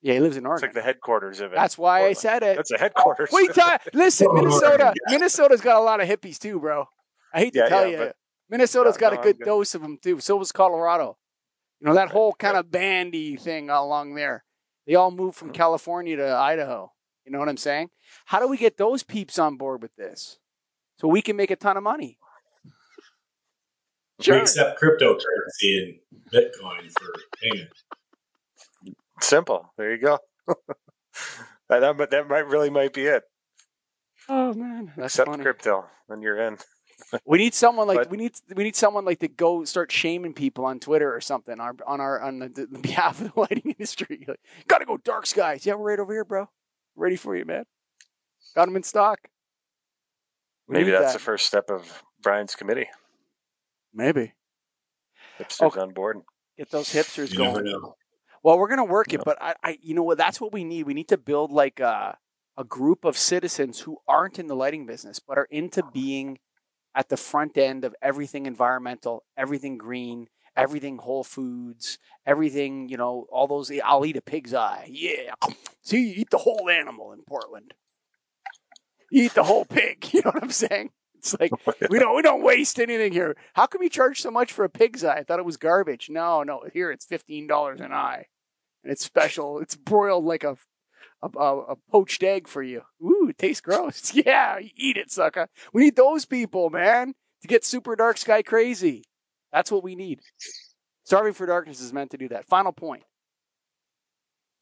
Yeah, 0.01 0.15
he 0.15 0.19
lives 0.19 0.37
in 0.37 0.43
It's 0.45 0.49
Oregon. 0.49 0.67
like 0.69 0.73
the 0.73 0.81
headquarters 0.81 1.39
of 1.41 1.51
it. 1.51 1.55
That's 1.55 1.77
why 1.77 2.05
I 2.05 2.13
said 2.13 2.41
it. 2.41 2.55
That's 2.55 2.71
the 2.71 2.77
headquarters. 2.79 3.29
Wait, 3.31 3.53
ti- 3.53 3.61
listen, 3.93 4.27
Oh, 4.29 4.33
Minnesota. 4.33 4.67
Oregon, 4.85 4.93
Minnesota's 5.09 5.61
got 5.61 5.77
a 5.77 5.83
lot 5.83 6.01
of 6.01 6.07
hippies 6.07 6.39
too, 6.39 6.59
bro. 6.59 6.85
I 7.33 7.39
hate 7.39 7.53
to 7.53 7.59
Yeah, 7.59 7.69
tell 7.69 7.85
yeah, 7.85 8.05
you, 8.05 8.11
Minnesota's 8.49 8.95
Yeah, 8.95 9.01
got 9.09 9.13
no, 9.13 9.19
a 9.19 9.23
good, 9.23 9.37
good. 9.37 9.45
dose 9.45 9.75
of 9.75 9.81
them 9.83 9.99
too. 10.01 10.19
So 10.19 10.35
was 10.37 10.51
Colorado. 10.51 11.17
You 11.79 11.87
know 11.87 11.93
that 11.93 12.05
Right, 12.05 12.11
whole 12.11 12.33
kind 12.33 12.57
of 12.57 12.71
bandy 12.71 13.35
thing 13.35 13.69
along 13.69 14.15
there. 14.15 14.43
They 14.87 14.95
all 14.95 15.11
moved 15.11 15.37
from 15.37 15.49
Mhm. 15.49 15.55
California 15.55 16.15
to 16.17 16.27
Idaho. 16.29 16.91
You 17.25 17.31
know 17.31 17.39
what 17.39 17.49
I'm 17.49 17.57
saying? 17.57 17.89
How 18.25 18.39
do 18.39 18.47
we 18.47 18.57
get 18.57 18.77
those 18.77 19.03
peeps 19.03 19.37
on 19.39 19.57
board 19.57 19.81
with 19.83 19.95
this 19.95 20.39
so 21.01 21.07
we 21.07 21.21
can 21.21 21.35
make 21.35 21.49
a 21.51 21.55
ton 21.55 21.75
of 21.77 21.83
money? 21.83 22.17
We 24.25 24.33
accept 24.37 24.79
cryptocurrency 24.79 25.81
and 25.81 25.95
Bitcoin 26.31 26.91
for 26.91 27.09
payment. 27.41 27.69
Simple. 29.19 29.73
There 29.77 29.91
you 29.91 29.97
go. 29.97 30.19
that, 31.69 31.79
that, 31.97 32.09
that 32.11 32.27
might 32.29 32.45
really 32.47 32.69
might 32.69 32.93
be 32.93 33.05
it. 33.05 33.23
Oh 34.29 34.53
man, 34.53 34.93
that's 34.95 35.15
Accept 35.15 35.31
funny. 35.31 35.41
crypto, 35.43 35.85
then 36.07 36.21
you're 36.21 36.39
in. 36.39 36.57
We 37.25 37.39
need 37.39 37.55
someone 37.55 37.87
like 37.87 37.97
But- 37.97 38.11
we 38.11 38.17
need 38.17 38.33
we 38.55 38.63
need 38.63 38.75
someone 38.75 39.05
like 39.05 39.17
to 39.21 39.27
go 39.27 39.63
start 39.63 39.91
shaming 39.91 40.35
people 40.35 40.65
on 40.65 40.79
Twitter 40.79 41.11
or 41.11 41.19
something 41.19 41.59
on 41.59 41.79
on 41.87 41.99
our 41.99 42.21
on 42.21 42.37
the, 42.37 42.47
the 42.49 42.77
behalf 42.81 43.19
of 43.19 43.33
the 43.33 43.39
lighting 43.39 43.71
industry. 43.71 44.23
Like, 44.27 44.39
Gotta 44.67 44.85
go 44.85 44.97
dark 44.97 45.25
skies. 45.25 45.65
Yeah, 45.65 45.73
we're 45.73 45.89
right 45.89 45.99
over 45.99 46.13
here, 46.13 46.23
bro. 46.23 46.47
Ready 46.95 47.15
for 47.15 47.35
you, 47.35 47.43
man. 47.43 47.63
Got 48.55 48.65
them 48.67 48.75
in 48.75 48.83
stock. 48.83 49.17
We 50.67 50.73
Maybe 50.77 50.91
that's 50.91 51.07
that. 51.07 51.13
the 51.13 51.19
first 51.23 51.45
step 51.45 51.69
of 51.69 52.03
Brian's 52.21 52.55
committee. 52.55 52.87
maybe 53.93 54.33
Hipsters 55.39 55.61
Okay. 55.67 55.79
on 55.81 55.91
board. 55.93 56.17
get 56.57 56.69
those 56.71 56.89
hipsters 56.89 57.31
You 57.31 57.37
going. 57.37 57.93
Well, 58.43 58.57
we're 58.57 58.67
gonna 58.69 58.83
work 58.85 59.13
it, 59.13 59.21
but 59.23 59.37
I, 59.41 59.55
I, 59.63 59.77
you 59.81 59.93
know 59.93 60.03
what? 60.03 60.17
That's 60.17 60.39
what 60.41 60.51
we 60.53 60.63
need. 60.63 60.83
We 60.85 60.93
need 60.93 61.09
to 61.09 61.17
build 61.17 61.51
like 61.51 61.79
a, 61.79 62.17
a 62.57 62.63
group 62.63 63.05
of 63.05 63.17
citizens 63.17 63.79
who 63.81 63.97
aren't 64.07 64.39
in 64.39 64.47
the 64.47 64.55
lighting 64.55 64.85
business, 64.85 65.19
but 65.19 65.37
are 65.37 65.47
into 65.51 65.83
being 65.93 66.39
at 66.95 67.09
the 67.09 67.17
front 67.17 67.57
end 67.57 67.85
of 67.85 67.95
everything 68.01 68.45
environmental, 68.45 69.23
everything 69.37 69.77
green, 69.77 70.27
everything 70.57 70.97
whole 70.97 71.23
foods, 71.23 71.97
everything. 72.25 72.89
You 72.89 72.97
know, 72.97 73.27
all 73.31 73.47
those. 73.47 73.71
I'll 73.83 74.05
eat 74.05 74.17
a 74.17 74.21
pig's 74.21 74.53
eye. 74.53 74.87
Yeah. 74.89 75.33
See, 75.81 76.07
you 76.09 76.13
eat 76.17 76.29
the 76.31 76.37
whole 76.39 76.69
animal 76.69 77.13
in 77.13 77.21
Portland. 77.27 77.73
Eat 79.11 79.33
the 79.33 79.43
whole 79.43 79.65
pig. 79.65 80.07
You 80.13 80.21
know 80.23 80.31
what 80.31 80.43
I'm 80.43 80.51
saying? 80.51 80.89
It's 81.17 81.39
like 81.39 81.51
we 81.89 81.99
don't 81.99 82.15
we 82.15 82.21
don't 82.21 82.43
waste 82.43 82.79
anything 82.79 83.13
here. 83.13 83.35
How 83.53 83.67
come 83.67 83.83
you 83.83 83.89
charge 83.89 84.21
so 84.21 84.31
much 84.31 84.51
for 84.51 84.65
a 84.65 84.69
pig's 84.69 85.03
eye? 85.03 85.17
I 85.17 85.23
thought 85.23 85.39
it 85.39 85.45
was 85.45 85.57
garbage. 85.57 86.09
No, 86.09 86.43
no, 86.43 86.63
here 86.73 86.91
it's 86.91 87.05
fifteen 87.05 87.47
dollars 87.47 87.79
an 87.79 87.93
eye, 87.93 88.25
and 88.83 88.91
it's 88.91 89.05
special. 89.05 89.59
It's 89.59 89.75
broiled 89.75 90.25
like 90.25 90.43
a 90.43 90.57
a, 91.21 91.29
a, 91.37 91.59
a 91.73 91.75
poached 91.91 92.23
egg 92.23 92.47
for 92.47 92.63
you. 92.63 92.81
Ooh, 93.03 93.27
it 93.29 93.37
tastes 93.37 93.61
gross. 93.61 94.13
Yeah, 94.25 94.59
eat 94.75 94.97
it, 94.97 95.11
sucker. 95.11 95.47
We 95.73 95.83
need 95.83 95.95
those 95.95 96.25
people, 96.25 96.69
man, 96.69 97.13
to 97.41 97.47
get 97.47 97.63
super 97.63 97.95
dark 97.95 98.17
sky 98.17 98.41
crazy. 98.41 99.03
That's 99.51 99.71
what 99.71 99.83
we 99.83 99.95
need. 99.95 100.21
Starving 101.03 101.33
for 101.33 101.45
Darkness 101.45 101.81
is 101.81 101.93
meant 101.93 102.11
to 102.11 102.17
do 102.17 102.29
that. 102.29 102.47
Final 102.47 102.71
point. 102.71 103.03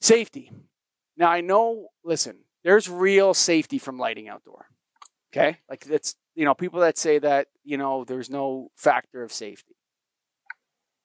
Safety. 0.01 0.51
Now 1.17 1.29
I 1.29 1.41
know. 1.41 1.87
Listen, 2.03 2.39
there's 2.69 2.87
real 2.87 3.33
safety 3.33 3.79
from 3.79 3.97
lighting 3.97 4.29
outdoor. 4.29 4.67
Okay, 5.33 5.57
like 5.67 5.87
it's 5.89 6.13
you 6.35 6.45
know 6.45 6.53
people 6.53 6.81
that 6.81 6.99
say 6.99 7.17
that 7.17 7.47
you 7.63 7.77
know 7.77 8.03
there's 8.03 8.29
no 8.29 8.69
factor 8.75 9.23
of 9.23 9.33
safety. 9.33 9.75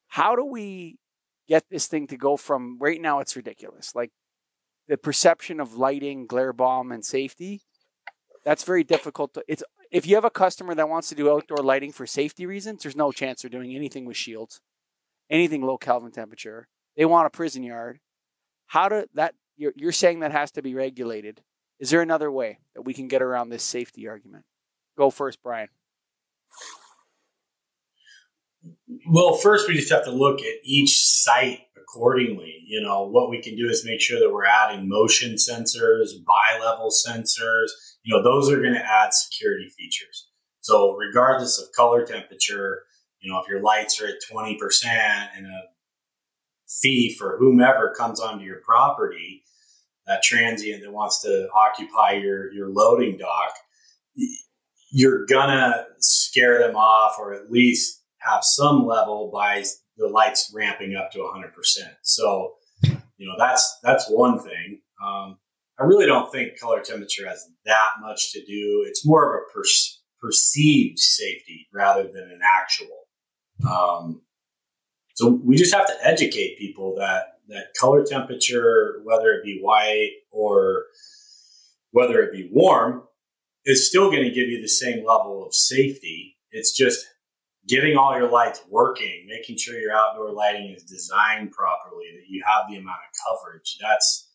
How 0.09 0.37
do 0.37 0.45
we 0.45 0.99
get 1.49 1.65
this 1.71 1.87
thing 1.87 2.07
to 2.09 2.19
go 2.19 2.37
from 2.37 2.77
right 2.79 3.01
now? 3.01 3.21
It's 3.21 3.35
ridiculous. 3.35 3.95
Like 3.95 4.11
the 4.89 4.99
perception 4.99 5.59
of 5.59 5.79
lighting, 5.79 6.27
glare 6.27 6.53
bomb, 6.53 6.93
and 6.93 7.03
safety. 7.03 7.63
That's 8.45 8.65
very 8.65 8.85
difficult. 8.85 9.33
To, 9.33 9.43
it's 9.49 9.65
if 9.91 10.07
you 10.07 10.17
have 10.17 10.27
a 10.27 10.31
customer 10.31 10.75
that 10.75 10.91
wants 10.91 11.09
to 11.09 11.15
do 11.15 11.33
outdoor 11.33 11.65
lighting 11.65 11.93
for 11.93 12.07
safety 12.07 12.45
reasons, 12.45 12.83
there's 12.83 12.95
no 12.95 13.11
chance 13.11 13.41
they're 13.41 13.49
doing 13.49 13.75
anything 13.75 14.05
with 14.05 14.19
shields, 14.19 14.61
anything 15.31 15.63
low 15.63 15.79
Kelvin 15.79 16.13
temperature. 16.13 16.69
They 16.95 17.07
want 17.07 17.27
a 17.27 17.31
prison 17.31 17.63
yard. 17.63 18.01
How 18.67 18.91
do 18.91 19.07
that? 19.15 19.35
You're, 19.57 19.73
you're 19.77 19.93
saying 19.93 20.21
that 20.21 20.33
has 20.33 20.51
to 20.53 20.63
be 20.63 20.75
regulated. 20.75 21.41
Is 21.81 21.91
there 21.91 22.03
another 22.03 22.31
way 22.31 22.59
that 22.75 22.83
we 22.83 22.95
can 22.95 23.09
get 23.09 23.23
around 23.23 23.49
this 23.49 23.63
safety 23.63 24.09
argument? 24.09 24.45
Go 24.97 25.11
first, 25.11 25.43
Brian. 25.43 25.69
Well, 29.07 29.37
first 29.37 29.69
we 29.69 29.75
just 29.75 29.93
have 29.93 30.05
to 30.05 30.11
look 30.11 30.41
at 30.41 30.55
each 30.65 31.05
site 31.05 31.61
accordingly. 31.77 32.63
You 32.67 32.81
know, 32.81 33.07
what 33.07 33.29
we 33.29 33.43
can 33.43 33.57
do 33.57 33.69
is 33.69 33.85
make 33.85 34.01
sure 34.01 34.19
that 34.19 34.33
we're 34.33 34.47
adding 34.47 34.89
motion 34.89 35.35
sensors, 35.35 36.11
bi-level 36.27 36.91
sensors. 36.91 37.69
You 38.03 38.17
know, 38.17 38.23
those 38.23 38.51
are 38.51 38.61
going 38.61 38.75
to 38.75 38.85
add 38.85 39.13
security 39.13 39.69
features. 39.69 40.29
So 40.61 40.95
regardless 40.95 41.61
of 41.61 41.73
color 41.77 42.07
temperature, 42.07 42.85
you 43.21 43.31
know, 43.31 43.39
if 43.41 43.49
your 43.49 43.63
lights 43.63 44.01
are 44.01 44.07
at 44.07 44.15
20% 44.31 44.57
and 45.37 45.47
a 45.47 45.63
thief 46.83 47.21
or 47.21 47.37
whomever 47.39 47.95
comes 47.97 48.21
onto 48.21 48.45
your 48.45 48.61
property, 48.65 49.44
that 50.07 50.23
transient 50.23 50.83
that 50.83 50.93
wants 50.93 51.23
to 51.23 51.49
occupy 51.55 52.13
your, 52.13 52.53
your 52.53 52.69
loading 52.71 53.17
dock, 53.17 53.55
you're 54.91 55.27
gonna 55.27 55.87
scare 55.99 56.59
them 56.59 56.77
off 56.77 57.17
or 57.19 57.35
at 57.35 57.51
least 57.51 58.03
have 58.19 58.45
some 58.45 58.87
level 58.87 59.31
by 59.33 59.65
the 59.97 60.09
lights 60.09 60.53
ramping 60.55 60.97
up 60.97 61.11
to 61.13 61.19
100%. 61.19 61.53
So, 62.03 62.55
you 62.83 63.27
know, 63.27 63.35
that's 63.39 63.79
that's 63.83 64.09
one 64.09 64.39
thing. 64.39 64.81
Um, 65.05 65.39
I 65.79 65.85
really 65.85 66.07
don't 66.07 66.31
think 66.31 66.59
color 66.59 66.81
temperature 66.81 67.29
has 67.29 67.49
that 67.65 67.91
much 68.01 68.33
to 68.33 68.45
do. 68.45 68.85
It's 68.87 69.07
more 69.07 69.35
of 69.35 69.41
a 69.41 69.53
per- 69.53 69.65
perceived 70.21 70.99
safety 70.99 71.69
rather 71.73 72.05
than 72.05 72.31
an 72.31 72.41
actual. 72.43 73.09
Um, 73.69 74.23
so 75.15 75.29
we 75.29 75.57
just 75.57 75.75
have 75.75 75.87
to 75.87 75.95
educate 76.03 76.59
people 76.59 76.97
that 76.99 77.34
that 77.49 77.75
color 77.79 78.05
temperature, 78.05 79.01
whether 79.05 79.33
it 79.33 79.45
be 79.45 79.61
white 79.61 80.13
or 80.31 80.85
whether 81.91 82.21
it 82.23 82.33
be 82.33 82.51
warm, 82.53 83.03
is 83.65 83.89
still 83.89 84.11
going 84.11 84.25
to 84.25 84.31
give 84.31 84.49
you 84.49 84.61
the 84.61 84.69
same 84.69 85.05
level 85.05 85.45
of 85.47 85.55
safety. 85.55 86.37
It's 86.51 86.73
just 86.73 87.07
getting 87.67 87.97
all 87.97 88.17
your 88.17 88.31
lights 88.31 88.63
working, 88.69 89.27
making 89.29 89.57
sure 89.59 89.79
your 89.79 89.93
outdoor 89.93 90.33
lighting 90.33 90.75
is 90.77 90.83
designed 90.83 91.51
properly, 91.53 92.07
that 92.15 92.29
you 92.29 92.43
have 92.47 92.69
the 92.69 92.77
amount 92.77 92.99
of 93.09 93.39
coverage. 93.39 93.79
That's 93.81 94.31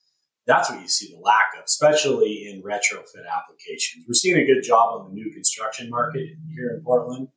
that's 0.48 0.70
what 0.72 0.82
you 0.82 0.88
see 0.88 1.14
the 1.14 1.20
lack 1.20 1.50
of, 1.58 1.66
especially 1.66 2.50
in 2.50 2.64
retrofit 2.64 3.28
applications. 3.32 4.06
We're 4.08 4.14
seeing 4.14 4.38
a 4.38 4.46
good 4.46 4.64
job 4.64 5.00
on 5.00 5.10
the 5.10 5.14
new 5.14 5.32
construction 5.32 5.92
market 5.92 6.28
here 6.56 6.72
in 6.76 6.84
Portland, 6.84 7.28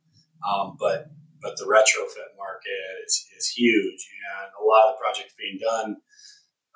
um, 0.49 0.77
but 0.81 1.11
but 1.43 1.57
the 1.57 1.65
retrofit 1.65 2.37
market 2.39 3.05
is, 3.05 3.27
is 3.37 3.49
huge, 3.49 4.09
and 4.41 4.51
a 4.61 4.65
lot 4.65 4.89
of 4.89 4.95
the 4.95 5.01
projects 5.03 5.35
being 5.39 5.59
done 5.61 5.97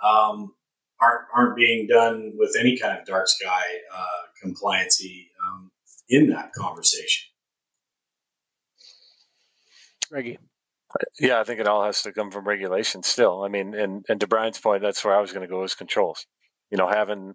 um, 0.04 0.54
aren't 1.00 1.22
aren't 1.34 1.56
being 1.56 1.86
done 1.86 2.32
with 2.36 2.54
any 2.58 2.76
kind 2.76 2.98
of 2.98 3.06
dark 3.06 3.28
sky 3.28 3.62
uh, 3.94 4.44
compliancy 4.44 5.26
um, 5.46 5.70
in 6.08 6.28
that 6.30 6.52
conversation. 6.52 7.28
Reggie. 10.10 10.38
Yeah, 11.20 11.40
I 11.40 11.44
think 11.44 11.60
it 11.60 11.66
all 11.66 11.84
has 11.84 12.02
to 12.02 12.12
come 12.12 12.30
from 12.30 12.46
regulation 12.46 13.02
still. 13.02 13.42
I 13.42 13.48
mean, 13.48 13.74
and, 13.74 14.04
and 14.08 14.20
to 14.20 14.26
Brian's 14.26 14.58
point, 14.58 14.82
that's 14.82 15.04
where 15.04 15.14
I 15.14 15.20
was 15.20 15.32
going 15.32 15.46
to 15.46 15.52
go 15.52 15.62
is 15.64 15.74
controls. 15.74 16.26
You 16.70 16.78
know, 16.78 16.88
having 16.88 17.34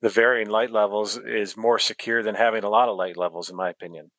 the 0.00 0.08
varying 0.08 0.48
light 0.48 0.70
levels 0.70 1.16
is 1.16 1.56
more 1.56 1.78
secure 1.78 2.22
than 2.22 2.34
having 2.34 2.62
a 2.62 2.68
lot 2.68 2.88
of 2.88 2.96
light 2.96 3.16
levels, 3.16 3.50
in 3.50 3.56
my 3.56 3.70
opinion. 3.70 4.10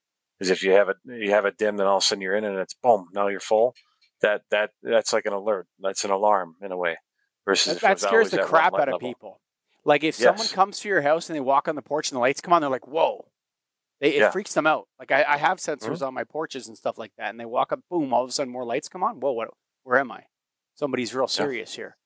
Because 0.41 0.49
if 0.49 0.63
you 0.63 0.71
have 0.71 0.89
it, 0.89 0.97
you 1.05 1.29
have 1.29 1.45
it 1.45 1.59
dim, 1.59 1.77
then 1.77 1.85
all 1.85 1.97
of 1.97 2.03
a 2.03 2.05
sudden 2.07 2.23
you're 2.23 2.35
in 2.35 2.43
and 2.43 2.57
it's 2.57 2.73
boom, 2.73 3.09
now 3.13 3.27
you're 3.27 3.39
full. 3.39 3.75
That 4.23 4.41
that 4.49 4.71
that's 4.81 5.13
like 5.13 5.27
an 5.27 5.33
alert. 5.33 5.67
That's 5.79 6.03
an 6.03 6.09
alarm 6.09 6.55
in 6.63 6.71
a 6.71 6.77
way. 6.77 6.97
Versus 7.45 7.75
that, 7.75 7.81
that 7.81 7.99
scares 7.99 8.31
the 8.31 8.39
crap 8.39 8.73
out 8.73 8.91
of 8.91 8.99
people. 8.99 9.39
Like 9.85 10.03
if 10.03 10.19
yes. 10.19 10.23
someone 10.23 10.47
comes 10.47 10.79
to 10.79 10.89
your 10.89 11.03
house 11.03 11.29
and 11.29 11.35
they 11.35 11.41
walk 11.41 11.67
on 11.67 11.75
the 11.75 11.83
porch 11.83 12.09
and 12.09 12.15
the 12.15 12.21
lights 12.21 12.41
come 12.41 12.53
on, 12.53 12.61
they're 12.61 12.71
like, 12.71 12.87
"Whoa!" 12.87 13.27
They, 13.99 14.15
it 14.15 14.19
yeah. 14.19 14.31
freaks 14.31 14.55
them 14.55 14.65
out. 14.65 14.87
Like 14.97 15.11
I, 15.11 15.23
I 15.27 15.37
have 15.37 15.59
sensors 15.59 15.79
mm-hmm. 15.79 16.05
on 16.05 16.15
my 16.15 16.23
porches 16.23 16.67
and 16.67 16.75
stuff 16.75 16.97
like 16.97 17.11
that, 17.19 17.29
and 17.29 17.39
they 17.39 17.45
walk 17.45 17.71
up, 17.71 17.81
boom, 17.87 18.11
all 18.11 18.23
of 18.23 18.29
a 18.31 18.33
sudden 18.33 18.51
more 18.51 18.65
lights 18.65 18.89
come 18.89 19.03
on. 19.03 19.19
Whoa, 19.19 19.33
what? 19.33 19.49
Where 19.83 19.99
am 19.99 20.11
I? 20.11 20.23
Somebody's 20.73 21.13
real 21.13 21.27
serious 21.27 21.77
yeah. 21.77 21.81
here. 21.81 21.97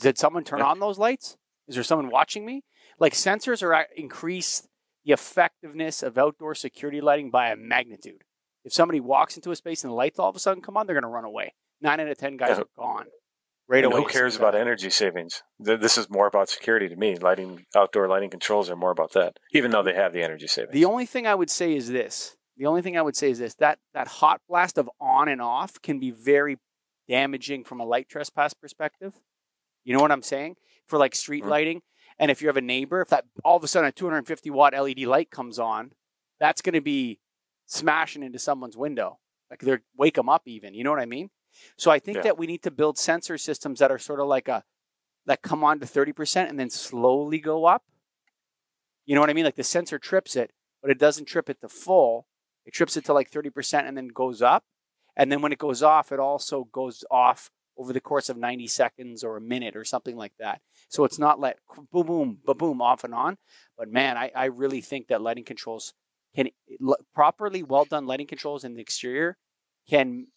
Did 0.00 0.16
someone 0.16 0.44
turn 0.44 0.60
yeah. 0.60 0.66
on 0.66 0.80
those 0.80 0.96
lights? 0.96 1.36
Is 1.68 1.74
there 1.74 1.84
someone 1.84 2.08
watching 2.08 2.46
me? 2.46 2.64
Like 2.98 3.12
sensors 3.12 3.62
are 3.62 3.86
increase 3.94 4.66
the 5.04 5.12
effectiveness 5.12 6.02
of 6.02 6.18
outdoor 6.18 6.54
security 6.54 7.00
lighting 7.00 7.30
by 7.30 7.50
a 7.50 7.56
magnitude. 7.56 8.24
If 8.64 8.72
somebody 8.72 9.00
walks 9.00 9.36
into 9.36 9.50
a 9.50 9.56
space 9.56 9.82
and 9.82 9.90
the 9.90 9.96
lights 9.96 10.18
all 10.18 10.28
of 10.28 10.36
a 10.36 10.38
sudden 10.38 10.62
come 10.62 10.76
on, 10.76 10.86
they're 10.86 10.94
going 10.94 11.02
to 11.02 11.08
run 11.08 11.24
away. 11.24 11.54
Nine 11.80 12.00
out 12.00 12.08
of 12.08 12.18
ten 12.18 12.36
guys 12.36 12.58
are 12.58 12.66
gone 12.76 13.06
right 13.68 13.84
and 13.84 13.92
away. 13.92 14.02
Who 14.02 14.08
cares 14.08 14.36
about 14.36 14.54
energy 14.54 14.90
savings? 14.90 15.42
This 15.58 15.98
is 15.98 16.08
more 16.10 16.26
about 16.26 16.48
security 16.48 16.88
to 16.88 16.96
me. 16.96 17.16
Lighting, 17.16 17.64
outdoor 17.74 18.08
lighting 18.08 18.30
controls 18.30 18.70
are 18.70 18.76
more 18.76 18.90
about 18.90 19.12
that, 19.14 19.38
even 19.52 19.70
though 19.70 19.82
they 19.82 19.94
have 19.94 20.12
the 20.12 20.22
energy 20.22 20.46
savings. 20.46 20.72
The 20.72 20.84
only 20.84 21.06
thing 21.06 21.26
I 21.26 21.34
would 21.34 21.50
say 21.50 21.74
is 21.74 21.88
this. 21.88 22.36
The 22.56 22.66
only 22.66 22.82
thing 22.82 22.96
I 22.96 23.02
would 23.02 23.16
say 23.16 23.30
is 23.30 23.38
this: 23.38 23.54
that 23.56 23.78
that 23.94 24.06
hot 24.06 24.40
blast 24.48 24.78
of 24.78 24.88
on 25.00 25.28
and 25.28 25.40
off 25.40 25.80
can 25.82 25.98
be 25.98 26.10
very 26.10 26.58
damaging 27.08 27.64
from 27.64 27.80
a 27.80 27.84
light 27.84 28.08
trespass 28.08 28.54
perspective. 28.54 29.14
You 29.84 29.94
know 29.94 30.00
what 30.00 30.12
I'm 30.12 30.22
saying? 30.22 30.56
For 30.86 30.98
like 30.98 31.14
street 31.14 31.40
mm-hmm. 31.40 31.50
lighting, 31.50 31.82
and 32.22 32.30
if 32.30 32.40
you 32.40 32.46
have 32.46 32.56
a 32.56 32.62
neighbor, 32.62 33.00
if 33.00 33.08
that 33.08 33.24
all 33.44 33.56
of 33.56 33.64
a 33.64 33.68
sudden 33.68 33.88
a 33.88 33.92
250 33.92 34.48
watt 34.50 34.74
LED 34.74 35.00
light 35.00 35.32
comes 35.32 35.58
on, 35.58 35.90
that's 36.38 36.62
going 36.62 36.74
to 36.74 36.80
be 36.80 37.18
smashing 37.66 38.22
into 38.22 38.38
someone's 38.38 38.76
window. 38.76 39.18
Like 39.50 39.58
they're 39.58 39.82
wake 39.98 40.14
them 40.14 40.28
up 40.28 40.42
even. 40.46 40.72
You 40.72 40.84
know 40.84 40.90
what 40.90 41.00
I 41.00 41.06
mean? 41.06 41.30
So 41.76 41.90
I 41.90 41.98
think 41.98 42.18
yeah. 42.18 42.22
that 42.22 42.38
we 42.38 42.46
need 42.46 42.62
to 42.62 42.70
build 42.70 42.96
sensor 42.96 43.36
systems 43.38 43.80
that 43.80 43.90
are 43.90 43.98
sort 43.98 44.20
of 44.20 44.28
like 44.28 44.46
a 44.46 44.62
that 45.26 45.42
come 45.42 45.64
on 45.64 45.80
to 45.80 45.86
30% 45.86 46.48
and 46.48 46.60
then 46.60 46.70
slowly 46.70 47.40
go 47.40 47.64
up. 47.64 47.82
You 49.04 49.16
know 49.16 49.20
what 49.20 49.30
I 49.30 49.34
mean? 49.34 49.44
Like 49.44 49.56
the 49.56 49.64
sensor 49.64 49.98
trips 49.98 50.36
it, 50.36 50.52
but 50.80 50.92
it 50.92 50.98
doesn't 50.98 51.24
trip 51.24 51.50
it 51.50 51.60
to 51.60 51.68
full. 51.68 52.28
It 52.64 52.72
trips 52.72 52.96
it 52.96 53.04
to 53.06 53.12
like 53.12 53.32
30% 53.32 53.88
and 53.88 53.96
then 53.96 54.08
goes 54.08 54.40
up. 54.40 54.62
And 55.16 55.30
then 55.30 55.42
when 55.42 55.50
it 55.50 55.58
goes 55.58 55.82
off, 55.82 56.12
it 56.12 56.20
also 56.20 56.68
goes 56.72 57.04
off 57.10 57.50
over 57.82 57.92
the 57.92 58.00
course 58.00 58.28
of 58.28 58.36
90 58.36 58.68
seconds 58.68 59.24
or 59.24 59.36
a 59.36 59.40
minute 59.40 59.74
or 59.74 59.84
something 59.84 60.16
like 60.16 60.32
that. 60.38 60.60
So 60.88 61.02
it's 61.04 61.18
not 61.18 61.40
let 61.40 61.58
boom, 61.92 62.06
boom, 62.06 62.38
boom, 62.44 62.56
boom, 62.56 62.80
off 62.80 63.02
and 63.02 63.12
on. 63.12 63.38
But 63.76 63.90
man, 63.90 64.16
I, 64.16 64.30
I 64.36 64.44
really 64.44 64.80
think 64.80 65.08
that 65.08 65.20
lighting 65.20 65.42
controls 65.42 65.92
can 66.36 66.50
properly 67.12 67.64
well 67.64 67.84
done 67.84 68.06
lighting 68.06 68.28
controls 68.28 68.62
in 68.62 68.74
the 68.74 68.80
exterior 68.80 69.36
can 69.90 70.28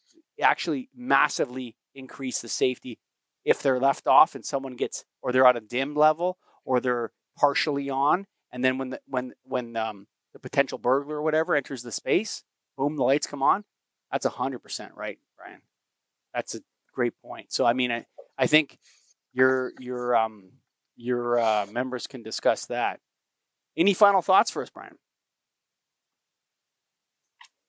actually 0.41 0.89
massively 0.95 1.75
increase 1.93 2.41
the 2.41 2.49
safety 2.49 2.97
if 3.45 3.62
they're 3.62 3.79
left 3.79 4.08
off 4.08 4.34
and 4.34 4.43
someone 4.43 4.75
gets 4.75 5.05
or 5.21 5.31
they're 5.31 5.45
at 5.45 5.55
a 5.55 5.62
dim 5.62 5.93
level 5.93 6.38
or 6.65 6.79
they're 6.79 7.12
partially 7.38 7.89
on 7.89 8.25
and 8.51 8.65
then 8.65 8.77
when 8.79 8.89
the 8.89 8.99
when 9.08 9.34
when 9.43 9.77
um, 9.77 10.08
the 10.34 10.39
potential 10.39 10.79
burglar 10.79 11.17
or 11.17 11.21
whatever 11.21 11.55
enters 11.55 11.84
the 11.84 11.91
space 11.91 12.43
boom 12.77 12.97
the 12.97 13.03
lights 13.03 13.27
come 13.27 13.43
on 13.43 13.63
that's 14.12 14.25
100% 14.25 14.89
right 14.95 15.19
brian 15.38 15.62
that's 16.34 16.55
a 16.55 16.60
great 16.95 17.13
point 17.21 17.51
so 17.51 17.65
i 17.65 17.73
mean 17.73 17.91
i, 17.91 18.05
I 18.38 18.47
think 18.47 18.77
your 19.34 19.73
your 19.79 20.15
um 20.15 20.51
your 20.97 21.38
uh, 21.38 21.65
members 21.69 22.08
can 22.08 22.23
discuss 22.23 22.67
that 22.67 23.01
any 23.75 23.93
final 23.93 24.21
thoughts 24.21 24.49
for 24.49 24.62
us 24.62 24.69
brian 24.69 24.95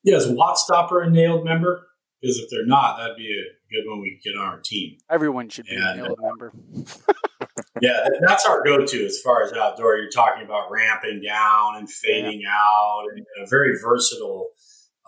yeah 0.04 0.16
is 0.16 0.28
WattStopper 0.28 1.06
a 1.06 1.10
nailed 1.10 1.44
member 1.44 1.86
because 2.20 2.38
if 2.38 2.50
they're 2.50 2.66
not, 2.66 2.98
that'd 2.98 3.16
be 3.16 3.30
a 3.30 3.72
good 3.72 3.88
one 3.88 4.00
we 4.00 4.12
could 4.12 4.32
get 4.32 4.38
on 4.38 4.46
our 4.46 4.60
team. 4.60 4.98
Everyone 5.10 5.48
should 5.48 5.66
be 5.66 5.76
and, 5.76 6.00
a 6.00 6.14
member. 6.20 6.52
yeah, 7.80 8.08
that's 8.26 8.46
our 8.46 8.64
go-to 8.64 9.04
as 9.04 9.20
far 9.20 9.42
as 9.42 9.52
outdoor. 9.52 9.96
You're 9.96 10.10
talking 10.10 10.44
about 10.44 10.70
ramping 10.70 11.20
down 11.22 11.76
and 11.76 11.90
fading 11.90 12.40
yeah. 12.42 12.48
out, 12.50 13.04
and 13.14 13.24
a 13.44 13.48
very 13.48 13.78
versatile 13.80 14.50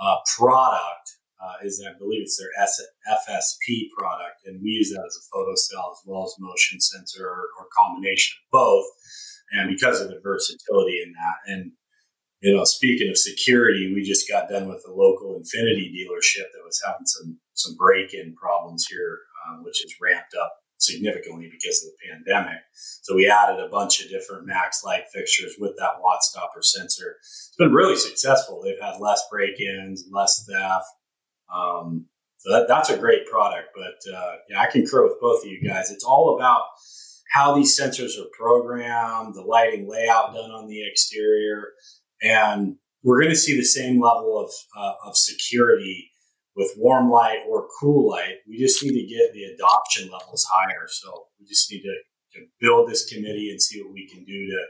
uh, 0.01 0.17
product. 0.37 1.18
Uh, 1.41 1.65
is 1.65 1.85
I 1.87 1.97
believe 1.99 2.23
it's 2.23 2.37
their 2.37 2.51
FSP 2.59 3.91
product, 3.97 4.47
and 4.47 4.61
we 4.61 4.71
use 4.71 4.91
that 4.91 5.05
as 5.07 5.17
a 5.17 5.29
photo 5.33 5.55
cell 5.55 5.93
as 5.93 6.03
well 6.05 6.25
as 6.25 6.35
motion 6.39 6.81
sensor 6.81 7.27
or, 7.27 7.69
combination 7.79 8.37
of 8.43 8.51
both. 8.51 8.87
And 9.53 9.71
because 9.71 10.01
of 10.01 10.09
the 10.09 10.21
versatility 10.23 11.01
in 11.05 11.13
that, 11.13 11.53
and 11.53 11.73
you 12.41 12.55
know, 12.55 12.65
speaking 12.65 13.09
of 13.09 13.17
security, 13.17 13.93
we 13.95 14.03
just 14.03 14.29
got 14.29 14.49
done 14.49 14.69
with 14.69 14.85
a 14.89 14.93
local 14.93 15.41
Infiniti 15.41 15.91
dealership 15.91 16.51
that 16.53 16.65
was 16.65 16.81
having 16.85 17.07
some 17.07 17.39
some 17.55 17.77
break-in 17.77 18.35
problems 18.35 18.87
here, 18.89 19.19
um, 19.47 19.65
which 19.65 19.79
has 19.83 19.93
ramped 20.01 20.35
up 20.41 20.53
significantly 20.79 21.51
because 21.51 21.85
of 21.85 21.91
the 21.91 22.09
pandemic. 22.09 22.61
So 23.03 23.15
we 23.15 23.29
added 23.29 23.61
a 23.61 23.69
bunch 23.69 24.03
of 24.03 24.11
different 24.11 24.49
MaxLite 24.49 25.07
fixtures 25.13 25.57
with 25.59 25.77
that 25.79 26.01
WattStopper 26.03 26.63
sensor. 26.63 27.17
It's 27.21 27.55
been 27.59 27.73
really 27.73 27.97
successful. 27.97 28.63
They've 28.63 28.81
had 28.81 29.01
less 29.01 29.23
break-ins, 29.31 30.07
less 30.13 30.47
theft. 30.49 30.87
Um, 31.55 32.07
so 32.39 32.53
that, 32.53 32.69
that's 32.69 32.91
a 32.91 32.99
great 32.99 33.27
product. 33.27 33.69
But 33.75 34.13
uh, 34.13 34.37
yeah, 34.49 34.61
I 34.61 34.71
concur 34.71 35.05
with 35.05 35.21
both 35.21 35.45
of 35.45 35.51
you 35.51 35.61
guys. 35.67 35.91
It's 35.91 36.05
all 36.05 36.37
about 36.37 36.63
how 37.33 37.55
these 37.55 37.79
sensors 37.79 38.19
are 38.19 38.29
programmed, 38.33 39.35
the 39.35 39.43
lighting 39.43 39.89
layout 39.89 40.35
done 40.35 40.51
on 40.51 40.67
the 40.67 40.87
exterior, 40.89 41.73
and 42.23 42.77
we're 43.03 43.21
going 43.21 43.33
to 43.33 43.37
see 43.37 43.57
the 43.57 43.65
same 43.65 44.01
level 44.01 44.39
of, 44.39 44.51
uh, 44.77 45.09
of 45.09 45.17
security 45.17 46.11
with 46.57 46.73
warm 46.77 47.11
light 47.11 47.41
or 47.49 47.69
cool 47.81 48.11
light. 48.11 48.37
We 48.49 48.59
just 48.59 48.83
need 48.83 49.01
to 49.01 49.07
get 49.07 49.33
the 49.33 49.45
adoption 49.45 50.11
levels 50.11 50.45
higher. 50.51 50.89
So 50.89 51.27
we 51.39 51.47
just 51.47 51.71
need 51.71 51.83
to, 51.83 51.95
to 52.35 52.47
build 52.61 52.89
this 52.89 53.09
committee 53.09 53.51
and 53.51 53.63
see 53.63 53.81
what 53.83 53.93
we 53.93 54.09
can 54.09 54.25
do 54.25 54.47
to 54.47 54.65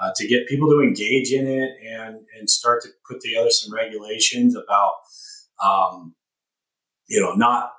uh, 0.00 0.12
to 0.16 0.28
get 0.28 0.46
people 0.46 0.68
to 0.68 0.80
engage 0.80 1.32
in 1.32 1.46
it 1.46 1.70
and 1.84 2.20
and 2.38 2.48
start 2.48 2.82
to 2.82 2.88
put 3.08 3.20
together 3.20 3.50
some 3.50 3.74
regulations 3.74 4.54
about 4.54 4.92
um, 5.64 6.14
you 7.08 7.20
know 7.20 7.34
not 7.34 7.72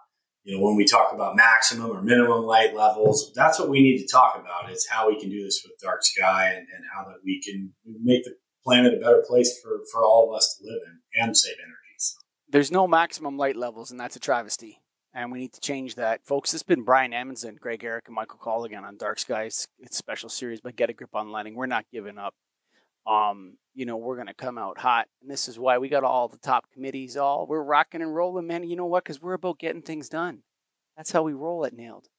you 0.44 0.58
know 0.58 0.64
when 0.64 0.76
we 0.76 0.86
talk 0.86 1.14
about 1.14 1.36
maximum 1.36 1.92
or 1.92 2.02
minimum 2.02 2.44
light 2.44 2.76
levels 2.76 3.32
that's 3.36 3.60
what 3.60 3.70
we 3.70 3.82
need 3.82 4.00
to 4.00 4.08
talk 4.08 4.36
about 4.36 4.72
is 4.72 4.88
how 4.88 5.08
we 5.08 5.20
can 5.20 5.30
do 5.30 5.44
this 5.44 5.62
with 5.64 5.78
dark 5.82 6.04
sky 6.04 6.48
and, 6.50 6.58
and 6.60 6.84
how 6.94 7.04
that 7.04 7.18
we 7.24 7.42
can 7.42 7.74
make 8.04 8.24
the 8.24 8.34
planet 8.64 8.94
a 8.94 8.98
better 8.98 9.24
place 9.28 9.60
for, 9.62 9.80
for 9.92 10.04
all 10.04 10.30
of 10.30 10.36
us 10.36 10.58
to 10.58 10.66
live 10.68 10.82
in 10.86 11.24
and 11.24 11.38
save 11.38 11.56
energy. 11.64 11.96
So. 11.98 12.18
There's 12.50 12.72
no 12.72 12.88
maximum 12.88 13.38
light 13.38 13.56
levels, 13.56 13.92
and 13.92 14.00
that's 14.00 14.16
a 14.16 14.20
travesty. 14.20 14.82
And 15.14 15.32
we 15.32 15.40
need 15.40 15.54
to 15.54 15.62
change 15.62 15.96
that. 15.96 16.26
Folks, 16.26 16.52
this 16.52 16.60
has 16.62 16.64
been 16.64 16.84
Brian 16.84 17.14
Amundsen, 17.14 17.58
Greg 17.60 17.84
Eric, 17.84 18.06
and 18.08 18.16
Michael 18.16 18.38
Colligan 18.38 18.84
on 18.84 18.98
Dark 18.98 19.18
Skies. 19.18 19.68
It's 19.80 19.98
special 19.98 20.30
series, 20.30 20.62
but 20.62 20.76
get 20.76 20.90
a 20.90 20.94
grip 20.94 21.16
on 21.16 21.32
lighting. 21.32 21.56
We're 21.56 21.66
not 21.66 21.86
giving 21.92 22.18
up. 22.18 22.36
um, 23.08 23.58
you 23.80 23.86
know, 23.86 23.96
we're 23.96 24.16
going 24.16 24.28
to 24.28 24.34
come 24.34 24.58
out 24.58 24.78
hot. 24.78 25.08
And 25.22 25.32
this 25.32 25.48
is 25.48 25.58
why 25.58 25.78
we 25.78 25.88
got 25.88 26.04
all 26.04 26.28
the 26.28 26.38
top 26.38 26.66
committees 26.74 27.16
all, 27.16 27.48
we're 27.48 27.64
rocking 27.64 28.02
and 28.02 28.14
rolling, 28.14 28.46
man. 28.46 28.66
You 28.66 28.76
know 28.76 28.86
what? 28.86 29.06
Because 29.06 29.22
we're 29.22 29.36
about 29.36 29.58
getting 29.58 29.82
things 29.82 30.10
done. 30.10 30.40
That's 30.98 31.14
how 31.14 31.24
we 31.24 31.32
roll 31.32 31.66
at 31.66 31.72
Nailed. 31.72 32.10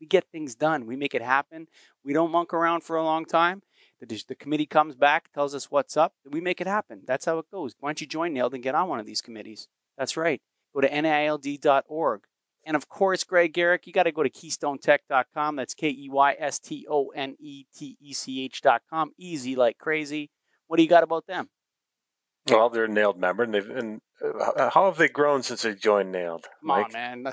We 0.00 0.08
get 0.08 0.24
things 0.32 0.56
done. 0.56 0.86
We 0.86 0.96
make 0.96 1.14
it 1.14 1.22
happen. 1.22 1.68
We 2.04 2.14
don't 2.14 2.32
monk 2.32 2.52
around 2.52 2.80
for 2.80 2.96
a 2.96 3.04
long 3.04 3.26
time. 3.26 3.62
The, 4.00 4.24
the 4.26 4.34
committee 4.34 4.66
comes 4.66 4.96
back, 4.96 5.32
tells 5.32 5.54
us 5.54 5.70
what's 5.70 5.96
up, 5.96 6.14
we 6.28 6.40
make 6.40 6.60
it 6.60 6.66
happen. 6.66 7.02
That's 7.06 7.26
how 7.26 7.38
it 7.38 7.48
goes. 7.48 7.76
Why 7.78 7.90
don't 7.90 8.00
you 8.00 8.08
join 8.08 8.34
Nailed 8.34 8.54
and 8.54 8.62
get 8.62 8.74
on 8.74 8.88
one 8.88 8.98
of 8.98 9.06
these 9.06 9.22
committees? 9.22 9.68
That's 9.96 10.16
right. 10.16 10.42
Go 10.74 10.80
to 10.80 10.88
naild.org. 11.00 12.22
And 12.66 12.74
of 12.74 12.88
course, 12.88 13.22
Greg 13.22 13.52
Garrick, 13.52 13.86
you 13.86 13.92
got 13.92 14.02
to 14.02 14.12
go 14.12 14.24
to 14.24 14.30
keystonetech.com. 14.30 15.54
That's 15.54 15.74
K 15.74 15.90
E 15.90 16.08
Y 16.10 16.34
S 16.40 16.58
T 16.58 16.86
O 16.90 17.10
N 17.10 17.36
E 17.38 17.66
T 17.72 17.96
E 18.00 18.12
C 18.12 18.40
H.com. 18.46 19.12
Easy 19.16 19.54
like 19.54 19.78
crazy. 19.78 20.30
What 20.74 20.78
do 20.78 20.82
you 20.82 20.88
got 20.88 21.04
about 21.04 21.28
them? 21.28 21.48
Well, 22.50 22.68
they're 22.68 22.86
a 22.86 22.88
NAILD 22.88 23.16
member, 23.16 23.44
and 23.44 23.54
they've 23.54 23.70
and 23.70 24.00
uh, 24.20 24.70
how 24.70 24.86
have 24.86 24.96
they 24.96 25.06
grown 25.06 25.44
since 25.44 25.62
they 25.62 25.72
joined 25.72 26.12
NAILD? 26.12 26.42
Come 26.42 26.50
Mike? 26.64 26.86
on, 26.86 26.92
man. 26.92 27.26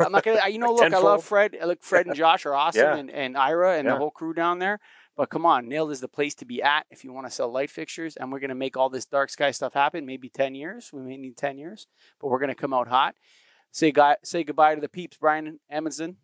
I'm 0.00 0.12
not 0.12 0.24
gonna. 0.24 0.48
You 0.48 0.58
know, 0.58 0.68
look, 0.72 0.80
tenfold? 0.80 1.04
I 1.04 1.06
love 1.06 1.24
Fred. 1.24 1.54
Look, 1.62 1.82
Fred 1.82 2.06
and 2.06 2.16
Josh 2.16 2.46
are 2.46 2.54
awesome, 2.54 2.80
yeah. 2.80 2.96
and, 2.96 3.10
and 3.10 3.36
Ira 3.36 3.76
and 3.76 3.84
yeah. 3.84 3.92
the 3.92 3.98
whole 3.98 4.10
crew 4.10 4.32
down 4.32 4.60
there. 4.60 4.80
But 5.14 5.28
come 5.28 5.44
on, 5.44 5.68
NAILD 5.68 5.92
is 5.92 6.00
the 6.00 6.08
place 6.08 6.34
to 6.36 6.46
be 6.46 6.62
at 6.62 6.86
if 6.90 7.04
you 7.04 7.12
want 7.12 7.26
to 7.26 7.30
sell 7.30 7.52
light 7.52 7.68
fixtures, 7.68 8.16
and 8.16 8.32
we're 8.32 8.40
gonna 8.40 8.54
make 8.54 8.78
all 8.78 8.88
this 8.88 9.04
dark 9.04 9.28
sky 9.28 9.50
stuff 9.50 9.74
happen. 9.74 10.06
Maybe 10.06 10.30
ten 10.30 10.54
years. 10.54 10.88
We 10.90 11.02
may 11.02 11.18
need 11.18 11.36
ten 11.36 11.58
years, 11.58 11.86
but 12.18 12.28
we're 12.28 12.40
gonna 12.40 12.54
come 12.54 12.72
out 12.72 12.88
hot. 12.88 13.14
Say 13.72 13.92
guy, 13.92 14.16
say 14.24 14.42
goodbye 14.42 14.74
to 14.74 14.80
the 14.80 14.88
peeps, 14.88 15.18
Brian 15.18 15.46
and 15.46 15.58
Amundsen. 15.70 16.16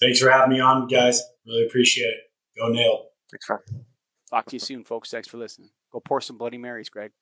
Thanks 0.00 0.18
for 0.18 0.28
having 0.28 0.50
me 0.50 0.60
on, 0.60 0.88
guys. 0.88 1.22
Really 1.46 1.66
appreciate 1.66 2.06
it. 2.06 2.58
Go 2.58 2.66
NAILD. 2.66 3.04
Thanks, 3.30 3.48
man. 3.48 3.84
Talk 4.32 4.46
to 4.46 4.56
you 4.56 4.60
soon, 4.60 4.82
folks. 4.82 5.10
Thanks 5.10 5.28
for 5.28 5.36
listening. 5.36 5.68
Go 5.92 6.00
pour 6.00 6.22
some 6.22 6.38
Bloody 6.38 6.56
Marys, 6.56 6.88
Greg. 6.88 7.12